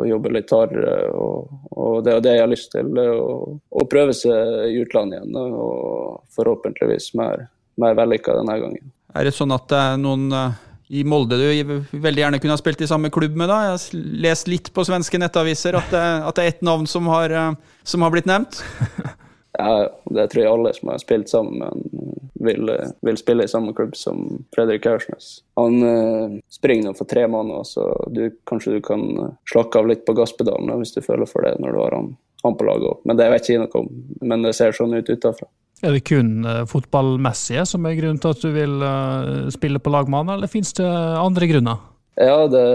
å 0.00 0.06
jobbe 0.08 0.32
litt 0.32 0.52
hardere. 0.54 0.94
Og, 1.12 1.50
og, 1.74 1.98
det 2.04 2.12
er 2.12 2.16
jo 2.16 2.24
det 2.24 2.34
jeg 2.36 2.44
har 2.44 2.52
lyst 2.52 2.72
til, 2.72 2.92
å, 3.02 3.36
å 3.60 3.86
prøve 3.90 4.16
seg 4.16 4.70
i 4.70 4.80
utlandet 4.80 5.20
igjen. 5.20 5.36
Og 5.36 6.22
forhåpentligvis 6.36 7.12
mer, 7.20 7.48
mer 7.82 7.98
vellykka 7.98 8.38
denne 8.38 8.58
gangen. 8.62 8.92
Er 9.12 9.28
det 9.28 9.34
sånn 9.36 9.52
at 9.52 9.66
det 9.68 9.80
er 9.90 9.98
noen 10.00 10.30
eh, 10.32 10.60
i 10.92 11.02
Molde 11.08 11.36
du 11.36 11.74
veldig 12.00 12.22
gjerne 12.22 12.40
kunne 12.40 12.56
ha 12.56 12.60
spilt 12.60 12.80
i 12.84 12.88
samme 12.88 13.12
klubb 13.12 13.36
med? 13.36 13.50
da? 13.52 13.58
Jeg 13.66 13.74
har 13.74 14.06
lest 14.24 14.48
litt 14.48 14.72
på 14.72 14.86
svenske 14.88 15.20
nettaviser 15.20 15.76
at 15.76 15.92
det, 15.92 16.06
at 16.30 16.38
det 16.38 16.46
er 16.46 16.54
ett 16.54 16.64
navn 16.64 16.88
som 16.88 17.10
har, 17.12 17.34
eh, 17.34 17.76
som 17.84 18.06
har 18.06 18.14
blitt 18.14 18.30
nevnt. 18.30 18.62
Ja, 19.58 19.88
det 20.04 20.26
tror 20.32 20.42
jeg 20.42 20.50
alle 20.50 20.72
som 20.72 20.88
har 20.88 21.00
spilt 21.02 21.28
sammen 21.28 21.58
med 21.60 21.68
han, 21.68 22.20
vil, 22.42 22.70
vil 23.04 23.18
spille 23.20 23.44
i 23.44 23.50
samme 23.50 23.74
klubb 23.76 23.96
som 23.96 24.24
Fredrik 24.54 24.86
Aursnes. 24.88 25.42
Han 25.60 25.82
eh, 25.86 26.38
springer 26.50 26.88
nå 26.88 26.94
for 26.96 27.08
tre 27.10 27.26
måneder, 27.30 27.66
så 27.68 27.86
du, 28.10 28.24
kanskje 28.48 28.78
du 28.78 28.84
kan 28.84 29.04
slakke 29.52 29.82
av 29.82 29.90
litt 29.90 30.06
på 30.08 30.16
gasspedalen 30.16 30.72
hvis 30.80 30.96
du 30.96 31.02
føler 31.04 31.28
for 31.28 31.44
det 31.44 31.58
når 31.60 31.76
du 31.76 31.80
har 31.82 31.98
han, 31.98 32.14
han 32.46 32.56
på 32.56 32.66
laget 32.66 32.88
òg. 32.94 33.02
Men 33.08 33.20
det 33.20 33.28
vet 33.34 33.50
jeg 33.52 33.60
noe 33.60 33.82
om. 33.84 33.90
Men 34.24 34.46
det 34.46 34.54
ser 34.56 34.74
sånn 34.76 34.96
ut 34.96 35.12
utafra. 35.12 35.50
Er 35.82 35.96
det 35.96 36.04
kun 36.06 36.46
uh, 36.46 36.62
fotballmessige 36.70 37.66
som 37.68 37.86
er 37.86 37.96
grunnen 37.98 38.20
til 38.22 38.32
at 38.32 38.42
du 38.42 38.50
vil 38.54 38.74
uh, 38.86 39.50
spille 39.52 39.82
på 39.82 39.92
lag 39.92 40.08
med 40.08 40.22
han, 40.22 40.36
eller 40.38 40.50
finnes 40.50 40.72
det 40.78 40.88
andre 40.88 41.48
grunner? 41.50 41.84
Ja, 42.16 42.46
det 42.50 42.66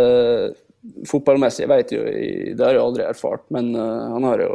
fotballmessig 1.07 1.67
vet 1.69 1.91
jo, 1.93 2.03
det 2.05 2.63
har 2.63 2.75
jeg 2.75 2.83
aldri 2.83 3.03
erfart, 3.05 3.43
men 3.53 3.73
han 3.75 4.23
har 4.25 4.41
jo 4.41 4.51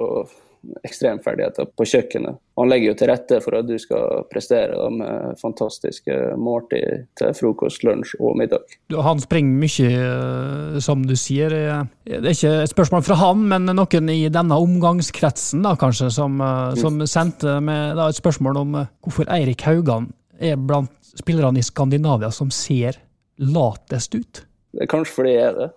ekstremferdigheter 0.87 1.69
på 1.77 1.87
kjøkkenet. 1.89 2.39
Han 2.61 2.69
legger 2.71 2.93
jo 2.93 2.97
til 3.01 3.11
rette 3.11 3.39
for 3.43 3.57
at 3.59 3.67
du 3.69 3.75
skal 3.81 4.25
prestere 4.31 4.77
da, 4.77 4.89
med 4.93 5.41
fantastiske 5.41 6.17
måltid 6.39 7.07
til 7.19 7.35
frokost, 7.37 7.85
lunsj 7.87 8.15
og 8.21 8.37
middag. 8.39 8.77
Han 8.93 9.23
springer 9.23 9.63
mye, 9.63 9.89
eh, 9.97 10.79
som 10.85 11.07
du 11.09 11.17
sier. 11.19 11.55
Det 12.05 12.21
er 12.21 12.31
ikke 12.35 12.55
et 12.63 12.75
spørsmål 12.75 13.05
fra 13.07 13.19
han, 13.23 13.47
men 13.51 13.71
noen 13.73 14.13
i 14.13 14.21
denne 14.33 14.59
omgangskretsen 14.67 15.65
da, 15.67 15.75
kanskje, 15.81 16.13
som, 16.15 16.41
eh, 16.41 16.79
som 16.81 17.01
sendte 17.07 17.59
med 17.65 17.97
da, 17.99 18.09
et 18.09 18.21
spørsmål 18.21 18.63
om 18.63 18.81
eh, 18.83 18.91
hvorfor 19.03 19.31
Eirik 19.33 19.67
Haugan 19.67 20.13
er 20.43 20.57
blant 20.61 20.93
spillerne 21.19 21.61
i 21.61 21.67
Skandinavia 21.67 22.31
som 22.33 22.51
ser 22.55 23.01
latest 23.43 24.15
ut. 24.15 24.45
Det 24.73 24.89
kanskje 24.89 25.17
fordi 25.19 25.33
jeg 25.35 25.49
er 25.51 25.59
det. 25.59 25.69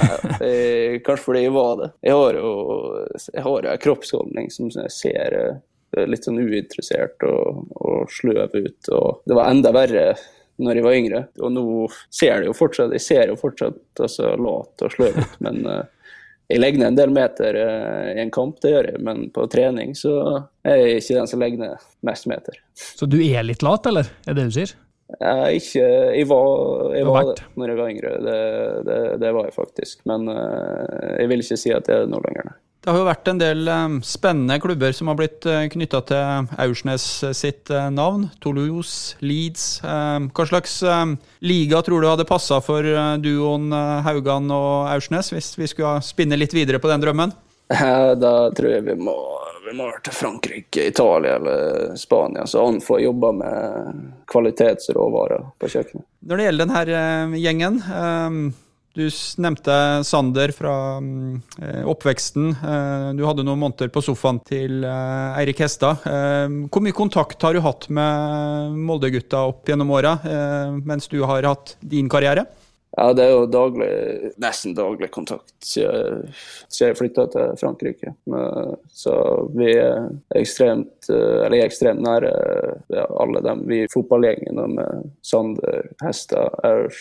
Nei, 0.00 0.08
jeg, 0.48 1.00
kanskje 1.04 1.26
fordi 1.26 1.42
jeg 1.44 1.54
var 1.54 1.74
det. 1.80 1.90
Jeg 2.06 2.16
har 2.16 2.38
jo 2.40 2.52
jeg 3.34 3.44
har 3.44 3.68
en 3.70 3.82
kroppsholdning 3.84 4.48
som 4.54 4.70
jeg 4.72 4.94
ser 4.94 5.36
eh, 5.40 6.06
litt 6.08 6.24
sånn 6.24 6.40
uinteressert 6.40 7.26
og, 7.28 7.66
og 7.76 8.08
sløv 8.12 8.56
ut. 8.56 8.90
Og 8.96 9.20
det 9.28 9.36
var 9.36 9.52
enda 9.52 9.74
verre 9.76 10.06
når 10.62 10.78
jeg 10.78 10.86
var 10.86 10.98
yngre. 11.00 11.24
Og 11.42 11.52
nå 11.52 11.66
ser 12.14 12.40
det 12.40 12.48
jo 12.48 12.56
fortsatt, 12.56 12.94
jeg 12.94 13.04
ser 13.04 13.32
jo 13.32 13.40
fortsatt 13.40 14.04
altså, 14.06 14.34
lat 14.40 14.86
og 14.86 14.94
sløv 14.94 15.18
ut. 15.18 15.36
Men 15.44 15.60
uh, 15.68 15.82
jeg 16.50 16.62
legger 16.62 16.80
ned 16.80 16.92
en 16.92 17.00
del 17.00 17.14
meter 17.14 17.58
uh, 17.58 18.12
i 18.14 18.22
en 18.22 18.32
kamp, 18.34 18.60
det 18.62 18.72
gjør 18.74 18.90
jeg. 18.92 19.02
Men 19.04 19.26
på 19.34 19.46
trening 19.52 19.94
så 19.98 20.14
er 20.64 20.80
jeg 20.80 21.02
ikke 21.02 21.18
den 21.18 21.30
som 21.30 21.44
legger 21.44 21.64
ned 21.64 21.90
mest 22.06 22.30
meter. 22.30 22.60
Så 22.72 23.10
du 23.10 23.18
er 23.20 23.44
litt 23.46 23.66
lat, 23.66 23.90
eller? 23.90 24.08
Er 24.28 24.38
det 24.38 24.48
du 24.48 24.56
sier? 24.56 24.76
Jeg, 25.20 25.60
ikke, 25.60 25.86
jeg 26.18 26.26
var, 26.30 26.90
jeg 26.96 27.06
var 27.08 27.30
det 27.30 27.46
når 27.54 27.70
jeg 27.70 27.78
var 27.78 27.94
yngre, 27.94 28.12
det, 28.24 28.42
det, 28.88 28.98
det, 29.22 29.32
var 29.36 29.48
jeg 29.48 29.56
faktisk. 29.56 30.04
Men 30.08 30.28
uh, 30.30 31.16
jeg 31.18 31.30
vil 31.30 31.44
ikke 31.44 31.58
si 31.60 31.72
at 31.74 31.88
jeg 31.88 32.02
er 32.02 32.06
det 32.06 32.12
nå 32.12 32.20
lenger. 32.24 32.54
Det 32.84 32.92
har 32.92 32.98
jo 33.00 33.06
vært 33.06 33.28
en 33.30 33.38
del 33.40 33.68
um, 33.72 33.94
spennende 34.04 34.58
klubber 34.60 34.92
som 34.92 35.08
har 35.08 35.16
blitt 35.16 35.46
uh, 35.48 35.62
knytta 35.72 36.02
til 36.10 36.50
Aursnes 36.60 37.06
sitt 37.32 37.72
uh, 37.72 37.86
navn. 37.88 38.26
Toulouse, 38.44 39.16
Leeds. 39.24 39.78
Um, 39.80 40.28
hva 40.36 40.44
slags 40.50 40.76
um, 40.84 41.14
liga 41.40 41.80
tror 41.86 42.04
du 42.04 42.10
hadde 42.10 42.28
passa 42.28 42.60
for 42.64 42.84
uh, 42.84 43.14
duoen 43.24 43.72
Haugan 44.04 44.52
og 44.52 44.90
Aursnes, 44.92 45.32
hvis 45.32 45.54
vi 45.56 45.70
skulle 45.72 45.96
spinne 46.04 46.36
litt 46.36 46.52
videre 46.52 46.82
på 46.82 46.92
den 46.92 47.06
drømmen? 47.06 47.32
Da 48.20 48.34
tror 48.52 48.68
jeg 48.74 48.84
vi 48.84 48.98
må 49.00 49.16
vi 49.74 49.92
vært 49.92 50.04
til 50.08 50.16
Frankrike, 50.16 50.88
Italia 50.90 51.36
eller 51.38 51.96
Spania, 52.00 52.46
så 52.46 52.64
han 52.66 52.80
får 52.82 53.04
jobbe 53.04 53.32
med 53.38 54.02
kvalitetsråvarer 54.30 55.48
på 55.58 55.72
kjøkkenet. 55.76 56.06
Når 56.24 56.40
det 56.40 56.46
gjelder 56.48 56.68
denne 56.68 56.84
uh, 56.90 57.40
gjengen, 57.40 57.80
um, 57.90 58.44
Du 58.94 59.08
nevnte 59.42 60.04
Sander 60.06 60.52
fra 60.54 61.02
eh, 61.58 61.80
oppveksten. 61.82 62.52
Eh, 62.54 63.08
du 63.18 63.24
hadde 63.26 63.42
noen 63.42 63.58
måneder 63.58 63.90
på 63.90 63.98
sofaen 64.06 64.38
til 64.46 64.84
eh, 64.86 65.40
Eirik 65.40 65.64
Hestad. 65.64 66.06
Hvor 66.70 66.84
mye 66.84 66.94
kontakt 66.94 67.42
har 67.42 67.56
du 67.56 67.62
hatt 67.64 67.88
med 67.90 68.76
Molde-gutta 68.86 69.40
opp 69.50 69.66
gjennom 69.66 69.90
åra, 69.90 70.14
mens 70.86 71.10
du 71.10 71.18
har 71.26 71.42
hatt 71.42 71.74
din 71.82 72.06
karriere? 72.06 72.46
Ja, 72.96 73.08
det 73.16 73.24
er 73.24 73.32
jo 73.32 73.46
daglig, 73.50 73.88
nesten 74.38 74.74
daglig 74.76 75.08
kontakt 75.14 75.66
siden 75.66 76.28
jeg 76.78 76.98
flytta 76.98 77.26
til 77.32 77.56
Frankrike. 77.58 78.12
Så 78.94 79.14
vi 79.56 79.72
er 79.72 80.12
ekstremt, 80.38 81.08
eller 81.10 81.56
jeg 81.58 81.64
er 81.64 81.72
ekstremt 81.72 82.04
nære 82.04 82.30
ja, 82.94 83.06
alle 83.18 83.42
dem. 83.42 83.64
Vi 83.70 83.80
fotballgjengen 83.90 84.76
med 84.76 85.08
Sander, 85.26 85.90
Hesta, 86.04 86.46
Aurs 86.62 87.00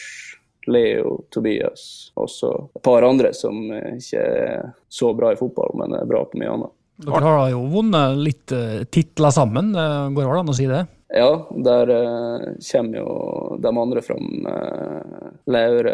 Leo, 0.66 1.20
Tobias, 1.30 2.14
også 2.18 2.54
et 2.74 2.84
par 2.86 3.06
andre 3.06 3.34
som 3.36 3.60
ikke 3.74 4.24
er 4.24 4.72
så 4.90 5.12
bra 5.18 5.34
i 5.34 5.38
fotball, 5.38 5.76
men 5.82 5.94
er 5.98 6.10
bra 6.10 6.24
på 6.26 6.40
mye 6.42 6.56
annet. 6.56 6.74
Dere 7.04 7.26
har 7.26 7.48
jo 7.52 7.64
vunnet 7.70 8.20
litt 8.22 8.54
uh, 8.54 8.82
titler 8.94 9.34
sammen, 9.34 9.74
går 9.74 10.24
det 10.24 10.42
an 10.42 10.54
å 10.54 10.58
si 10.58 10.70
det? 10.70 10.86
Ja, 11.14 11.48
der 11.50 11.90
uh, 11.94 12.46
kommer 12.72 12.98
jo 12.98 13.58
de 13.62 13.70
andre 13.70 14.02
fram. 14.02 14.48
Uh, 14.50 15.30
Laure, 15.46 15.94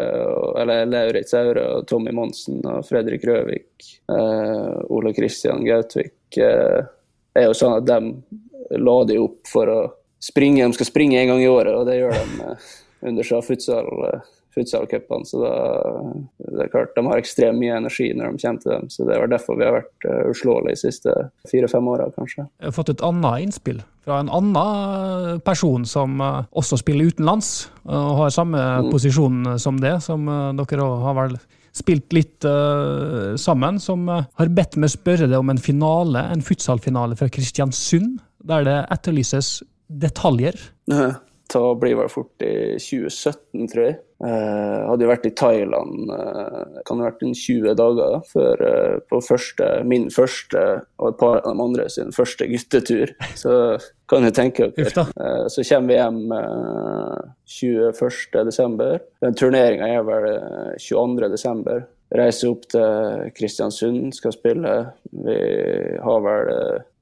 eller 0.62 0.86
Lauritz 0.88 1.34
Aure, 1.36 1.66
og 1.76 1.88
Tommy 1.90 2.14
Monsen 2.16 2.62
og 2.64 2.86
Fredrik 2.88 3.26
Røvik. 3.28 3.84
Uh, 4.08 4.80
Ole 4.88 5.12
Kristian 5.12 5.60
Gautvik. 5.66 6.16
Uh, 6.40 6.88
er 7.36 7.50
jo 7.50 7.56
sånn 7.56 7.76
at 7.76 7.88
de 7.90 8.80
la 8.80 8.96
de 9.04 9.18
opp 9.20 9.50
for 9.50 9.68
å 9.68 9.80
springe. 10.24 10.64
De 10.64 10.78
skal 10.78 10.88
springe 10.88 11.20
en 11.20 11.34
gang 11.34 11.44
i 11.44 11.52
året, 11.52 11.76
og 11.76 11.84
det 11.90 12.00
gjør 12.00 12.16
de 12.16 12.54
under 13.10 13.26
Sja 13.26 13.42
futsal 13.44 13.92
futsalcupene. 14.54 15.26
Så 15.28 15.40
da, 15.42 15.52
det 16.38 16.64
er 16.64 16.72
klart, 16.72 16.92
de 16.96 17.04
har 17.06 17.20
ekstremt 17.20 17.60
mye 17.60 17.76
energi 17.78 18.10
når 18.16 18.34
de 18.34 18.42
kommer 18.42 18.64
til 18.64 18.74
dem. 18.74 18.88
Så 18.92 19.06
det 19.08 19.16
er 19.16 19.30
derfor 19.30 19.58
vi 19.60 19.68
har 19.68 19.78
vært 19.78 20.08
uh, 20.08 20.32
uslåelige 20.32 20.76
de 20.76 20.82
siste 20.82 21.14
fire-fem 21.50 21.88
åra, 21.92 22.10
kanskje. 22.16 22.46
Jeg 22.60 22.70
har 22.70 22.76
fått 22.76 22.92
et 22.94 23.06
annet 23.06 23.46
innspill 23.46 23.80
fra 24.06 24.20
en 24.22 24.32
annen 24.32 25.40
person 25.46 25.86
som 25.88 26.18
uh, 26.22 26.42
også 26.56 26.80
spiller 26.80 27.12
utenlands, 27.12 27.70
og 27.86 28.12
har 28.24 28.34
samme 28.34 28.58
mm. 28.58 28.92
posisjon 28.92 29.56
som 29.62 29.80
det, 29.82 29.96
som 30.04 30.28
uh, 30.30 30.50
dere 30.58 30.90
har 31.06 31.18
vel 31.22 31.40
spilt 31.76 32.10
litt 32.16 32.46
uh, 32.48 33.36
sammen, 33.38 33.78
som 33.82 34.08
har 34.10 34.54
bedt 34.56 34.78
meg 34.80 34.90
spørre 34.90 35.30
deg 35.30 35.38
om 35.38 35.52
en 35.52 35.62
finale, 35.62 36.26
en 36.32 36.42
futsalfinale 36.44 37.18
fra 37.18 37.30
Kristiansund, 37.30 38.18
der 38.50 38.64
det 38.66 38.78
etterlyses 38.90 39.60
detaljer. 39.90 40.56
Da 41.50 41.74
blir 41.74 41.96
det 41.98 42.08
fort 42.12 42.42
i 42.44 42.78
2017, 42.78 43.66
tror 43.72 43.84
jeg. 43.84 43.98
Uh, 44.20 44.84
hadde 44.90 45.06
vært 45.08 45.24
i 45.24 45.32
Thailand 45.32 46.10
uh, 46.12 46.80
kan 46.84 46.98
det 46.98 47.06
ha 47.06 47.08
vært 47.08 47.22
en 47.24 47.32
20 47.32 47.72
dager 47.78 48.18
før 48.28 48.60
uh, 48.60 48.96
på 49.08 49.20
første, 49.24 49.68
min 49.88 50.10
første 50.12 50.60
og 51.00 51.06
et 51.08 51.16
par 51.22 51.38
av 51.40 51.56
de 51.56 51.64
andre 51.64 51.86
sin 51.88 52.12
første 52.12 52.44
guttetur. 52.50 53.14
Så 53.40 53.54
kan 54.12 54.26
du 54.26 54.30
tenke 54.36 54.68
dere. 54.76 55.06
Uh, 55.16 55.46
så 55.48 55.64
kommer 55.70 55.88
vi 55.88 55.96
hjem 55.96 56.20
uh, 56.36 57.16
21.12. 57.48 59.00
Den 59.24 59.40
turneringa 59.40 59.88
er 59.88 60.04
vel 60.06 60.28
22.12. 60.76 61.88
Reiser 62.20 62.52
opp 62.52 62.68
til 62.74 63.26
Kristiansund, 63.38 64.12
skal 64.18 64.36
spille. 64.36 64.76
Vi 65.24 65.40
har 66.04 66.24
vel 66.26 66.54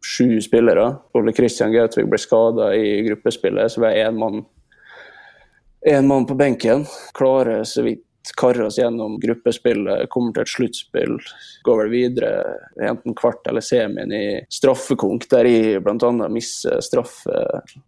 sju 0.04 0.40
spillere. 0.44 0.90
Ole 1.18 1.34
Kristian 1.36 1.72
Gautvik 1.72 2.08
ble 2.10 2.20
skada 2.20 2.70
i 2.76 3.00
gruppespillet, 3.06 3.72
så 3.72 3.82
vi 3.84 3.90
er 3.92 4.08
én 4.08 4.18
mann 4.18 4.44
mann 6.04 6.26
på 6.26 6.34
benken. 6.34 6.84
Klarer 7.14 7.64
så 7.64 7.82
vidt 7.86 8.04
karre 8.36 8.66
oss 8.66 8.78
gjennom 8.78 9.20
gruppespillet, 9.20 10.08
kommer 10.10 10.32
til 10.34 10.42
et 10.42 10.50
sluttspill. 10.52 11.14
Går 11.64 11.78
vel 11.82 11.90
videre 11.92 12.30
enten 12.88 13.14
kvart 13.16 13.46
eller 13.48 13.64
semien 13.64 14.12
i 14.12 14.40
straffekonk, 14.52 15.28
der 15.30 15.48
jeg 15.48 15.82
bl.a. 15.84 16.10
mister 16.32 16.82
straffe 16.84 17.38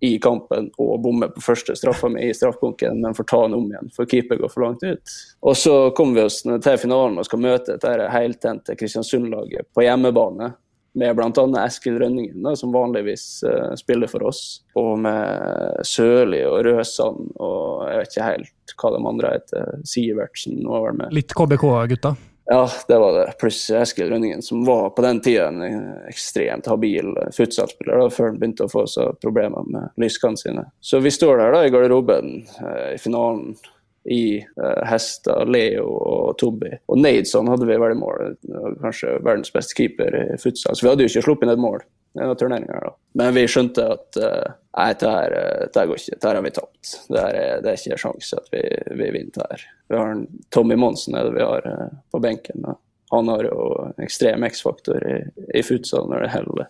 i 0.00 0.16
kampen 0.22 0.70
og 0.78 1.02
bommer 1.04 1.32
på 1.34 1.44
første 1.44 1.76
straffa 1.76 2.08
mi 2.12 2.28
i 2.28 2.36
straffekonken, 2.36 3.02
men 3.02 3.16
får 3.16 3.28
ta 3.30 3.42
den 3.44 3.58
om 3.58 3.68
igjen, 3.68 3.92
for 3.96 4.08
keeper 4.10 4.40
går 4.40 4.54
for 4.54 4.66
langt 4.66 4.86
ut. 4.86 5.14
Og 5.44 5.58
så 5.58 5.76
kommer 5.96 6.20
vi 6.20 6.26
oss 6.30 6.42
til 6.46 6.80
finalen 6.80 7.20
og 7.20 7.28
skal 7.28 7.44
møte 7.44 7.76
dette 7.76 8.10
heltente 8.14 8.78
Kristiansund-laget 8.78 9.70
på 9.74 9.84
hjemmebane 9.86 10.54
med 10.98 11.16
bl.a. 11.16 11.44
Eskil 11.64 11.98
Rønningen, 12.00 12.40
da, 12.42 12.54
som 12.58 12.72
vanligvis 12.74 13.44
uh, 13.46 13.74
spiller 13.78 14.10
for 14.10 14.26
oss. 14.30 14.62
Og 14.78 14.96
med 15.04 15.84
Sørli 15.86 16.42
og 16.48 16.64
Røsand 16.66 17.30
og 17.38 17.86
jeg 17.90 18.00
vet 18.00 18.16
ikke 18.16 18.26
helt 18.30 18.74
hva 18.80 18.90
de 18.94 19.04
andre 19.12 19.30
heter. 19.36 19.78
Sivertsen 19.88 20.60
var 20.66 20.88
vel 20.88 20.98
med. 21.02 21.14
Litt 21.14 21.34
KBK-gutta? 21.36 22.14
Ja, 22.50 22.64
det 22.88 22.98
var 22.98 23.14
det. 23.14 23.26
Pluss 23.38 23.60
Eskil 23.70 24.08
Rønningen, 24.10 24.42
som 24.42 24.64
var 24.66 24.88
på 24.90 25.02
den 25.04 25.20
tida 25.22 25.48
en 25.48 25.62
ekstremt 26.10 26.66
habil 26.66 27.12
futsalspiller 27.36 28.08
før 28.10 28.32
han 28.32 28.40
begynte 28.40 28.66
å 28.66 28.72
få 28.72 28.86
seg 28.90 29.20
problemer 29.22 29.68
med 29.70 30.02
lyskene 30.02 30.40
sine. 30.40 30.64
Så 30.82 30.98
vi 31.04 31.12
står 31.14 31.38
der 31.38 31.54
da 31.54 31.60
i 31.66 31.70
garderoben 31.70 32.40
uh, 32.58 32.88
i 32.94 32.98
finalen 32.98 33.54
i 34.04 34.40
uh, 34.40 34.82
Hesta, 34.88 35.42
Leo 35.44 35.86
og 35.86 36.38
Tobby. 36.40 36.72
Og 36.88 37.00
Nadeson 37.00 37.50
hadde 37.52 37.68
vi 37.68 37.78
vel 37.80 37.94
i 37.94 37.98
mål. 38.00 38.34
Kanskje 38.80 39.18
verdens 39.20 39.52
beste 39.52 39.76
keeper 39.76 40.16
i 40.22 40.38
futsal. 40.40 40.76
Så 40.76 40.86
vi 40.86 40.92
hadde 40.92 41.04
jo 41.04 41.12
ikke 41.12 41.24
sluppet 41.28 41.48
inn 41.48 41.54
et 41.54 41.62
mål 41.62 41.82
i 42.16 42.28
turneringa. 42.38 42.94
Men 43.20 43.34
vi 43.36 43.46
skjønte 43.50 43.86
at 43.94 44.20
uh, 44.22 44.56
nei, 44.78 44.88
dette 44.94 45.14
her, 45.14 45.36
dette 45.66 45.86
går 45.86 46.02
ikke. 46.02 46.16
Dette 46.16 46.32
har 46.32 46.42
vi 46.46 46.54
tapt. 46.56 46.94
Det, 47.08 47.20
er, 47.20 47.40
det 47.62 47.72
er 47.72 47.80
ikke 47.80 48.02
sjanse 48.06 48.40
at 48.40 48.52
vi, 48.54 48.64
vi 49.02 49.12
vinner 49.18 49.52
her. 49.52 49.66
Vi 49.90 50.00
har 50.00 50.14
en 50.16 50.26
Tommy 50.54 50.78
Monsen 50.80 51.18
er 51.18 51.28
det 51.28 51.36
vi 51.36 51.46
har 51.46 51.68
uh, 51.68 51.86
på 52.10 52.22
benken. 52.24 52.64
Da. 52.66 52.76
Han 53.10 53.28
har 53.28 53.46
jo 53.46 53.70
ekstrem 54.02 54.44
X-faktor 54.46 55.06
i, 55.06 55.16
i 55.58 55.64
futsal 55.66 56.06
når 56.10 56.24
det 56.24 56.34
gjelder 56.34 56.68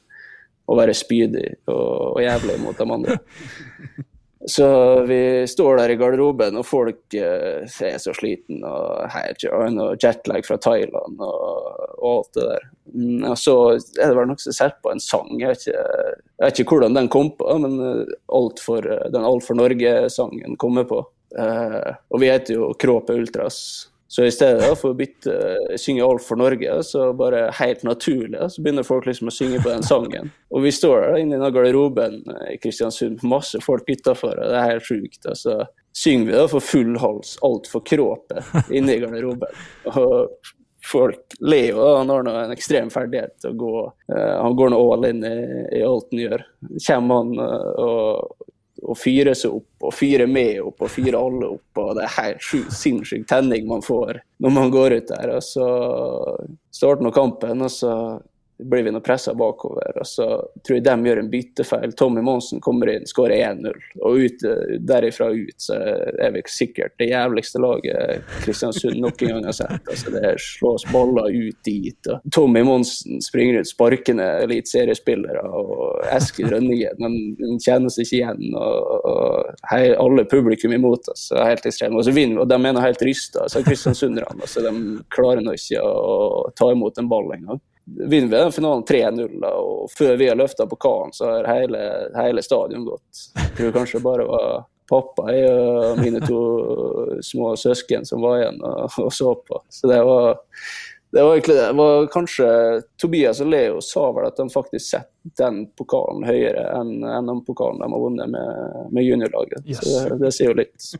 å 0.71 0.77
være 0.79 0.95
spydig 0.95 1.49
og, 1.69 2.15
og 2.15 2.23
jævlig 2.25 2.57
mot 2.63 2.79
de 2.79 2.87
andre. 2.97 3.19
Så 4.49 4.67
vi 5.05 5.47
står 5.49 5.77
der 5.77 5.93
i 5.93 5.97
garderoben, 6.01 6.57
og 6.57 6.65
folk 6.65 7.17
uh, 7.21 7.61
er 7.85 7.99
så 8.01 8.15
sliten 8.17 8.63
og 8.65 9.05
og 9.05 10.01
jetlag 10.01 10.47
fra 10.47 10.57
Thailand 10.57 11.21
og, 11.21 11.67
og, 11.99 12.07
alt 12.15 12.39
det 12.39 12.47
der. 12.49 12.65
Mm, 12.95 13.25
og 13.29 13.37
så 13.39 13.57
er 13.77 14.09
det 14.09 14.17
vel 14.17 14.31
noen 14.31 14.41
som 14.41 14.57
setter 14.57 14.81
på 14.81 14.95
en 14.95 15.05
sang. 15.05 15.29
Jeg 15.43 15.53
vet 15.53 15.67
ikke, 15.67 15.85
jeg 16.41 16.47
vet 16.47 16.63
ikke 16.63 16.79
hvordan 16.79 16.97
den 16.97 17.13
kom 17.13 17.31
på, 17.37 17.53
men 17.61 17.77
eh, 17.85 18.17
alt 18.41 18.65
for, 18.65 18.89
eh, 18.89 19.11
den 19.13 19.29
Alt 19.29 19.45
for 19.45 19.61
Norge-sangen 19.61 20.57
kommer 20.57 20.89
på. 20.89 21.05
Uh, 21.37 21.93
og 22.11 22.25
vi 22.25 22.33
heter 22.33 22.57
jo 22.57 22.73
Kråpe 22.81 23.15
Ultras. 23.15 23.61
Så 24.11 24.25
i 24.27 24.31
stedet 24.35 24.67
for 24.81 24.91
å 24.91 24.99
bytte, 24.99 25.33
synge 25.79 26.03
Alt 26.03 26.25
for 26.27 26.41
Norge, 26.41 26.73
så 26.83 27.13
bare 27.15 27.45
helt 27.61 27.85
naturlig, 27.87 28.41
så 28.51 28.63
begynner 28.63 28.83
folk 28.83 29.07
liksom 29.07 29.31
å 29.31 29.35
synge 29.35 29.61
på 29.63 29.71
den 29.71 29.87
sangen. 29.87 30.33
Og 30.51 30.65
vi 30.65 30.73
står 30.75 31.05
der 31.05 31.19
inne 31.23 31.39
i 31.39 31.51
garderoben 31.55 32.17
i 32.51 32.57
Kristiansund, 32.59 33.23
masse 33.23 33.61
folk 33.63 33.87
utafor, 33.87 34.35
og 34.35 34.51
det 34.51 34.57
er 34.59 34.73
helt 34.73 34.89
sjukt. 34.89 35.21
Altså, 35.31 35.61
synger 35.95 36.27
vi 36.27 36.35
da 36.41 36.49
for 36.51 36.67
full 36.73 36.99
hals, 36.99 37.37
altfor 37.47 37.85
kråpe, 37.87 38.43
inne 38.75 38.97
i 38.97 39.05
garderoben. 39.05 39.63
Og 40.03 40.51
folk 40.91 41.39
ler 41.47 41.71
jo, 41.71 41.87
han 42.01 42.11
har 42.11 42.27
nå 42.27 42.35
en 42.35 42.55
ekstrem 42.57 42.91
ferdighet 42.91 43.37
til 43.39 43.53
å 43.53 43.59
gå 43.61 43.73
uh, 43.87 44.37
Han 44.41 44.59
går 44.59 44.73
nå 44.73 44.79
all 44.91 45.07
in 45.07 45.23
i, 45.23 45.37
i 45.79 45.87
alt 45.87 46.11
han 46.11 46.23
gjør. 46.25 46.47
Kommer 46.89 47.23
han 47.23 47.35
og 47.79 48.50
og 48.83 48.99
fyre 48.99 49.35
seg 49.37 49.55
opp, 49.61 49.69
og 49.85 49.95
fyre 49.95 50.27
med 50.31 50.61
opp, 50.65 50.85
og 50.85 50.93
fyre 50.93 51.21
alle 51.21 51.53
opp. 51.57 51.81
og 51.83 51.95
Det 51.99 52.07
er 52.07 52.17
helt 52.17 52.75
sinnssyk 52.77 53.27
tenning 53.29 53.69
man 53.69 53.85
får 53.85 54.23
når 54.41 54.55
man 54.57 54.73
går 54.73 54.97
ut 54.99 55.13
der. 55.13 55.35
og 55.37 55.43
Så 55.45 55.67
starter 56.73 57.05
nå 57.05 57.13
kampen, 57.15 57.63
og 57.67 57.73
så 57.75 57.95
blir 58.65 58.83
vi 58.83 58.91
nå 58.91 59.01
pressa 59.01 59.35
bakover. 59.35 60.01
og 60.01 60.07
Så 60.07 60.27
tror 60.67 60.77
jeg 60.77 60.85
de 60.85 61.09
gjør 61.09 61.21
en 61.23 61.31
byttefeil. 61.31 61.93
Tommy 61.97 62.23
Monsen 62.25 62.61
kommer 62.61 62.91
inn, 62.93 63.07
skårer 63.09 63.43
1-0. 63.51 63.79
Og 64.05 64.25
ut, 64.25 64.45
derifra 64.89 65.31
ut 65.31 65.57
så 65.63 65.79
er 65.81 66.35
vi 66.35 66.43
sikkert 66.51 66.97
det 67.01 67.11
jævligste 67.11 67.63
laget 67.63 68.27
Kristiansund 68.45 69.01
noen 69.01 69.17
gang 69.19 69.47
har 69.49 69.57
sett. 69.57 69.89
Altså, 69.89 70.13
det 70.15 70.35
slås 70.45 70.87
baller 70.93 71.31
ut 71.31 71.59
dit. 71.67 72.11
og 72.11 72.33
Tommy 72.35 72.63
Monsen 72.67 73.23
springer 73.25 73.61
ut, 73.61 73.71
sparkende 73.71 74.27
eliteseriespillere. 74.45 75.45
Og 75.49 76.05
Eskil 76.17 76.51
Rønningen 76.53 77.01
han 77.05 77.61
kjenner 77.63 77.93
seg 77.93 78.07
ikke 78.07 78.21
igjen. 78.21 78.59
og, 78.59 79.07
og 79.11 79.65
hei, 79.73 79.83
Alle 80.01 80.27
publikum 80.29 80.75
imot 80.77 81.09
oss. 81.13 81.31
Altså, 81.31 81.45
helt 81.47 81.67
ekstremt. 81.73 81.99
Og 81.99 82.07
så 82.07 82.15
vinner 82.15 82.39
vi, 82.39 82.45
og 82.45 82.51
de 82.51 82.61
er 82.61 82.85
helt 82.85 83.09
rysta. 83.09 83.49
Kristiansunderne 83.67 84.41
altså, 84.41 84.63
de 84.65 85.03
klarer 85.13 85.45
nå 85.45 85.55
ikke 85.57 85.83
å 85.85 86.49
ta 86.57 86.71
imot 86.73 86.99
en 87.01 87.11
ball 87.11 87.29
engang 87.35 87.61
vinner 87.99 88.29
vi 88.29 88.37
den 88.37 88.53
finalen 88.53 88.85
3-0, 88.85 89.47
og 89.47 89.91
før 89.99 90.17
vi 90.17 90.29
har 90.29 90.39
løfta 90.39 90.67
pokalen, 90.67 91.13
så 91.13 91.31
har 91.31 91.49
hele, 91.51 91.81
hele 92.17 92.43
stadion 92.43 92.85
gått. 92.87 93.25
Jeg 93.37 93.57
tror 93.57 93.75
kanskje 93.81 94.03
bare 94.05 94.27
var 94.29 94.63
pappa 94.91 95.31
og 95.31 96.01
mine 96.03 96.21
to 96.27 96.41
små 97.23 97.55
søsken 97.57 98.07
som 98.07 98.25
var 98.25 98.41
igjen 98.41 98.63
og, 98.67 98.97
og 98.99 99.13
så 99.15 99.35
på. 99.47 99.61
Så 99.69 99.91
det 99.91 100.01
var, 100.07 100.41
det 101.15 101.23
var 101.23 101.37
egentlig 101.37 101.57
det. 101.61 101.69
var 101.79 102.09
kanskje 102.13 102.49
Tobias 103.03 103.41
og 103.41 103.53
Leo 103.53 103.79
sa 103.85 104.09
vel 104.17 104.27
at 104.31 104.41
de 104.41 104.49
faktisk 104.51 104.87
setter 104.89 105.07
den 105.39 105.63
pokalen 105.79 106.27
høyere 106.27 106.67
enn, 106.81 106.97
enn 107.05 107.31
den 107.31 107.45
pokalen 107.47 107.83
de 107.83 107.91
har 107.93 108.03
vunnet 108.03 108.35
med, 108.35 108.83
med 108.91 109.07
juniorlaget. 109.07 109.63
Yes. 109.67 109.85
Så 109.85 110.09
det, 110.09 110.21
det 110.25 110.35
sier 110.35 110.51
jo 110.51 110.59
litt. 110.63 110.91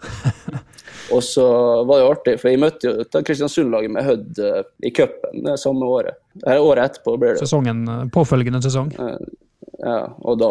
Og 1.10 1.22
så 1.24 1.44
var 1.88 1.98
det 1.98 2.08
artig, 2.08 2.34
for 2.40 2.52
jeg 2.52 2.60
møtte 2.62 2.90
jo 2.90 3.22
Kristiansund-laget 3.26 3.92
med 3.94 4.06
Hødd 4.06 4.40
eh, 4.46 4.64
i 4.86 4.92
cupen 4.94 5.44
det 5.46 5.58
samme 5.62 5.88
året. 5.88 6.20
Eller 6.44 6.62
året 6.62 6.90
etterpå 6.90 7.16
blir 7.18 7.34
det. 7.34 7.44
Sesongen, 7.44 7.86
påfølgende 8.14 8.62
sesong. 8.64 8.92
Ja, 9.80 10.00
og 10.28 10.36
da, 10.42 10.48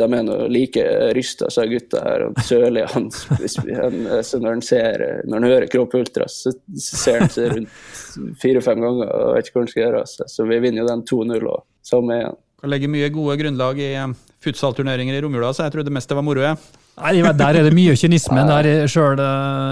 de 0.00 0.06
er 0.06 0.22
nå 0.24 0.36
like 0.48 0.82
rysta 1.16 1.50
som 1.52 1.68
gutta 1.68 2.00
her. 2.06 2.26
og 2.28 2.38
Sørli 2.46 2.84
han, 2.88 3.10
han, 3.28 3.98
så 4.24 4.40
når 4.40 4.48
han 4.48 4.62
ser, 4.64 5.04
når 5.28 5.36
han 5.36 5.48
hører 5.50 5.68
Kropp 5.72 5.96
Ultra, 5.98 6.28
så 6.30 6.54
ser 6.80 7.20
han 7.20 7.32
seg 7.32 7.52
rundt 7.52 8.38
fire-fem 8.40 8.80
ganger 8.80 9.12
og 9.12 9.34
vet 9.36 9.50
ikke 9.50 9.58
hva 9.58 9.64
han 9.66 9.72
skal 9.74 9.84
gjøre 9.84 10.04
av. 10.04 10.14
Så 10.32 10.48
vi 10.48 10.60
vinner 10.64 10.82
jo 10.82 10.88
den 10.88 11.04
2-0 11.10 11.50
og 11.52 11.66
samme 11.84 12.16
igjen. 12.16 12.40
Kan 12.62 12.72
legge 12.72 12.88
mye 12.94 13.10
gode 13.12 13.36
grunnlag 13.42 13.82
i 13.82 13.90
eh, 13.98 14.16
futsalturneringer 14.42 15.18
i 15.18 15.22
romjula, 15.24 15.52
så 15.52 15.66
jeg 15.66 15.76
trodde 15.76 15.92
mest 15.92 16.08
det 16.08 16.16
var 16.16 16.26
moro. 16.26 16.44
jeg. 16.46 16.81
Nei, 17.00 17.22
Der 17.22 17.56
er 17.56 17.64
det 17.64 17.72
mye 17.74 17.96
kynisme, 17.96 18.42
det 18.44 18.52
har 18.52 18.68
jeg 18.68 18.90
sjøl 18.92 19.22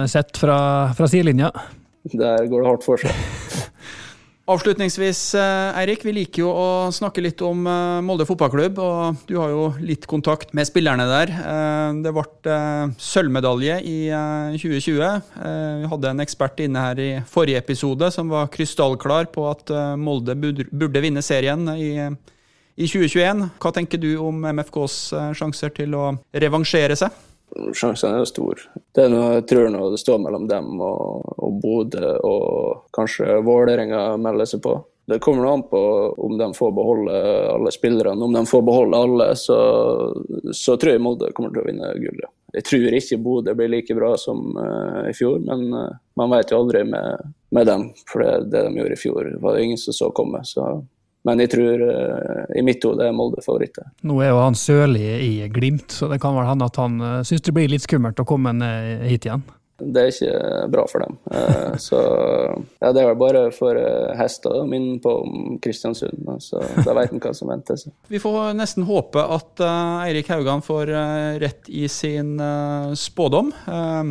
sett 0.09 0.41
fra, 0.41 0.59
fra 0.97 1.11
sidelinja. 1.11 1.53
Der 2.09 2.47
går 2.49 2.63
det 2.63 2.69
hardt 2.71 2.87
for 2.87 3.01
seg. 3.01 3.13
Avslutningsvis, 4.51 5.35
eh, 5.39 5.79
Eirik. 5.79 6.03
Vi 6.03 6.13
liker 6.17 6.43
jo 6.43 6.49
å 6.51 6.69
snakke 6.91 7.23
litt 7.23 7.39
om 7.47 7.61
eh, 7.71 8.01
Molde 8.03 8.25
fotballklubb. 8.27 8.81
og 8.83 9.21
Du 9.29 9.37
har 9.39 9.53
jo 9.53 9.69
litt 9.79 10.09
kontakt 10.11 10.51
med 10.59 10.67
spillerne 10.67 11.07
der. 11.07 11.31
Eh, 11.31 12.01
det 12.03 12.11
ble 12.17 12.57
sølvmedalje 12.99 13.77
i 13.87 13.99
2020. 14.57 15.31
Vi 15.85 15.91
hadde 15.93 16.11
en 16.11 16.25
ekspert 16.25 16.65
inne 16.65 16.83
her 16.83 17.03
i 17.03 17.11
forrige 17.31 17.63
episode 17.63 18.11
som 18.11 18.33
var 18.33 18.51
krystallklar 18.51 19.31
på 19.31 19.47
at 19.53 19.71
Molde 20.01 20.35
burde 20.35 21.05
vinne 21.05 21.23
serien 21.23 21.69
i, 21.77 21.93
i 22.81 22.89
2021. 22.89 23.49
Hva 23.61 23.75
tenker 23.77 24.01
du 24.01 24.15
om 24.25 24.47
MFKs 24.49 25.01
sjanser 25.37 25.75
til 25.77 25.97
å 25.99 26.15
revansjere 26.33 26.97
seg? 26.97 27.27
Sjansene 27.75 28.15
er 28.15 28.23
jo 28.23 28.29
store. 28.31 28.69
Det 28.95 29.05
er 29.05 29.11
noe, 29.11 29.33
jeg 29.41 29.49
tror 29.51 29.71
nå 29.75 29.89
det 29.91 29.99
står 30.01 30.21
mellom 30.23 30.47
dem 30.51 30.81
og, 30.81 31.27
og 31.35 31.59
Bodø, 31.63 32.13
og 32.27 32.87
kanskje 32.95 33.41
Vålerenga 33.47 34.15
melder 34.23 34.49
seg 34.49 34.63
på. 34.65 34.77
Det 35.11 35.19
kommer 35.19 35.49
an 35.51 35.65
på 35.67 35.81
om 36.23 36.37
de 36.39 36.47
får 36.55 36.71
beholde 36.73 37.15
alle 37.51 37.73
spillerne. 37.75 38.25
Om 38.25 38.33
de 38.37 38.45
får 38.47 38.63
beholde 38.63 39.01
alle, 39.03 39.27
så, 39.37 39.59
så 40.55 40.77
tror 40.79 40.95
jeg 40.95 41.03
Molde 41.03 41.33
kommer 41.35 41.51
til 41.51 41.65
å 41.65 41.67
vinne 41.67 41.91
gullet. 41.99 42.31
Jeg 42.55 42.67
tror 42.69 42.97
ikke 42.99 43.19
Bodø 43.25 43.55
blir 43.59 43.73
like 43.73 43.97
bra 43.99 44.13
som 44.19 44.55
uh, 44.55 45.09
i 45.11 45.15
fjor, 45.17 45.43
men 45.43 45.67
uh, 45.75 45.99
man 46.19 46.31
vet 46.31 46.55
jo 46.55 46.61
aldri 46.63 46.85
med, 46.87 47.35
med 47.51 47.67
dem. 47.67 47.89
For 48.11 48.23
det, 48.23 48.53
det, 48.55 48.63
de 48.69 48.79
gjorde 48.79 48.95
i 48.95 49.03
fjor, 49.03 49.35
var 49.43 49.59
det 49.59 49.67
ingen 49.67 49.83
som 49.83 49.97
så 49.97 50.13
komme. 50.15 50.45
Så 50.47 50.69
men 51.29 51.43
jeg 51.45 51.53
tror 51.53 51.85
uh, 51.85 52.45
i 52.57 52.65
mitt 52.65 52.85
hode 52.87 53.05
er 53.07 53.17
Molde 53.17 53.43
favoritter. 53.45 53.91
Nå 54.09 54.21
er 54.25 54.33
jo 54.33 54.41
han 54.41 54.57
Sørli 54.59 55.05
i 55.27 55.33
Glimt, 55.53 55.93
så 55.93 56.09
det 56.11 56.21
kan 56.23 56.37
vel 56.39 56.49
hende 56.49 56.69
at 56.71 56.81
han 56.81 57.01
uh, 57.03 57.21
syns 57.27 57.45
det 57.45 57.55
blir 57.57 57.71
litt 57.73 57.85
skummelt 57.85 58.23
å 58.23 58.29
komme 58.29 58.55
hit 59.05 59.29
igjen? 59.29 59.45
Det 59.81 60.03
er 60.03 60.13
ikke 60.13 60.69
bra 60.73 60.85
for 60.91 61.05
dem. 61.05 61.17
Eh, 61.33 61.77
så 61.87 62.01
ja, 62.81 62.93
det 62.95 63.03
er 63.03 63.19
bare 63.19 63.43
for 63.55 63.79
eh, 63.79 64.13
hester 64.19 64.65
min 64.69 64.99
på 65.03 65.15
Kristiansund. 65.65 66.27
Så 66.43 66.63
da 66.85 66.95
vet 66.97 67.15
en 67.15 67.23
hva 67.23 67.33
som 67.37 67.51
venter. 67.51 67.79
seg. 67.81 67.95
Vi 68.11 68.21
får 68.23 68.55
nesten 68.59 68.87
håpe 68.89 69.23
at 69.23 69.63
Eirik 70.07 70.31
Haugan 70.33 70.65
får 70.65 70.93
rett 71.43 71.69
i 71.69 71.87
sin 71.91 72.37
spådom. 72.97 73.53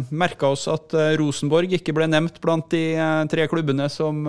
Merka 0.10 0.52
oss 0.54 0.68
at 0.72 0.94
Rosenborg 1.20 1.74
ikke 1.78 1.96
ble 1.96 2.08
nevnt 2.10 2.40
blant 2.44 2.70
de 2.74 2.84
tre 3.32 3.48
klubbene 3.52 3.90
som 3.92 4.24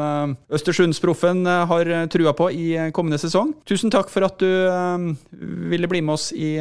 Østersundsproffen 0.50 1.44
har 1.46 1.92
trua 2.12 2.34
på 2.36 2.50
i 2.54 2.66
kommende 2.96 3.20
sesong. 3.22 3.54
Tusen 3.68 3.92
takk 3.92 4.10
for 4.12 4.26
at 4.26 4.40
du 4.40 4.50
ville 5.70 5.90
bli 5.90 6.02
med 6.04 6.16
oss 6.16 6.30
i 6.34 6.56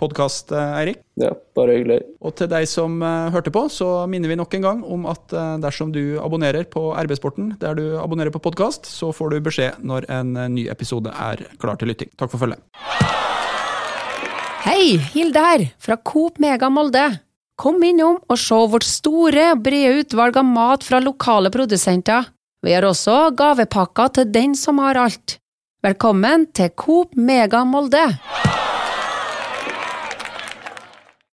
podkast, 0.00 0.54
Eirik. 0.54 1.02
Ja, 1.18 1.32
bare 1.58 1.74
hyggelig. 1.74 1.98
Og 2.22 2.34
til 2.38 2.46
deg 2.50 2.68
som 2.70 3.00
uh, 3.02 3.28
hørte 3.34 3.50
på, 3.54 3.64
så 3.72 4.06
minner 4.10 4.30
vi 4.30 4.38
nok 4.38 4.54
en 4.54 4.64
gang 4.64 4.82
om 4.86 5.06
at 5.10 5.34
uh, 5.34 5.56
dersom 5.58 5.90
du 5.94 6.18
abonnerer 6.22 6.68
på 6.70 6.92
RB-sporten 6.94 7.56
der 7.58 7.74
du 7.78 7.84
abonnerer 7.98 8.30
på 8.34 8.42
podkast, 8.44 8.86
så 8.86 9.10
får 9.14 9.34
du 9.34 9.40
beskjed 9.48 9.80
når 9.82 10.06
en 10.14 10.36
uh, 10.38 10.46
ny 10.52 10.68
episode 10.70 11.10
er 11.10 11.42
klar 11.58 11.80
til 11.80 11.90
lytting. 11.90 12.12
Takk 12.14 12.30
for 12.30 12.44
følget. 12.44 12.62
Hei, 14.68 14.98
Hilde 15.14 15.42
her, 15.42 15.66
fra 15.82 15.98
Coop 16.06 16.38
Mega 16.42 16.70
Molde. 16.70 17.08
Kom 17.58 17.82
innom 17.82 18.20
og 18.30 18.38
se 18.38 18.58
vårt 18.70 18.86
store, 18.86 19.50
brede 19.58 20.04
utvalg 20.04 20.38
av 20.38 20.46
mat 20.46 20.86
fra 20.86 21.02
lokale 21.02 21.50
produsenter. 21.50 22.30
Vi 22.62 22.74
har 22.74 22.86
også 22.86 23.32
gavepakker 23.38 24.14
til 24.14 24.30
den 24.34 24.54
som 24.58 24.78
har 24.82 24.98
alt. 25.02 25.40
Velkommen 25.82 26.46
til 26.54 26.70
Coop 26.78 27.18
Mega 27.18 27.64
Molde! 27.66 28.06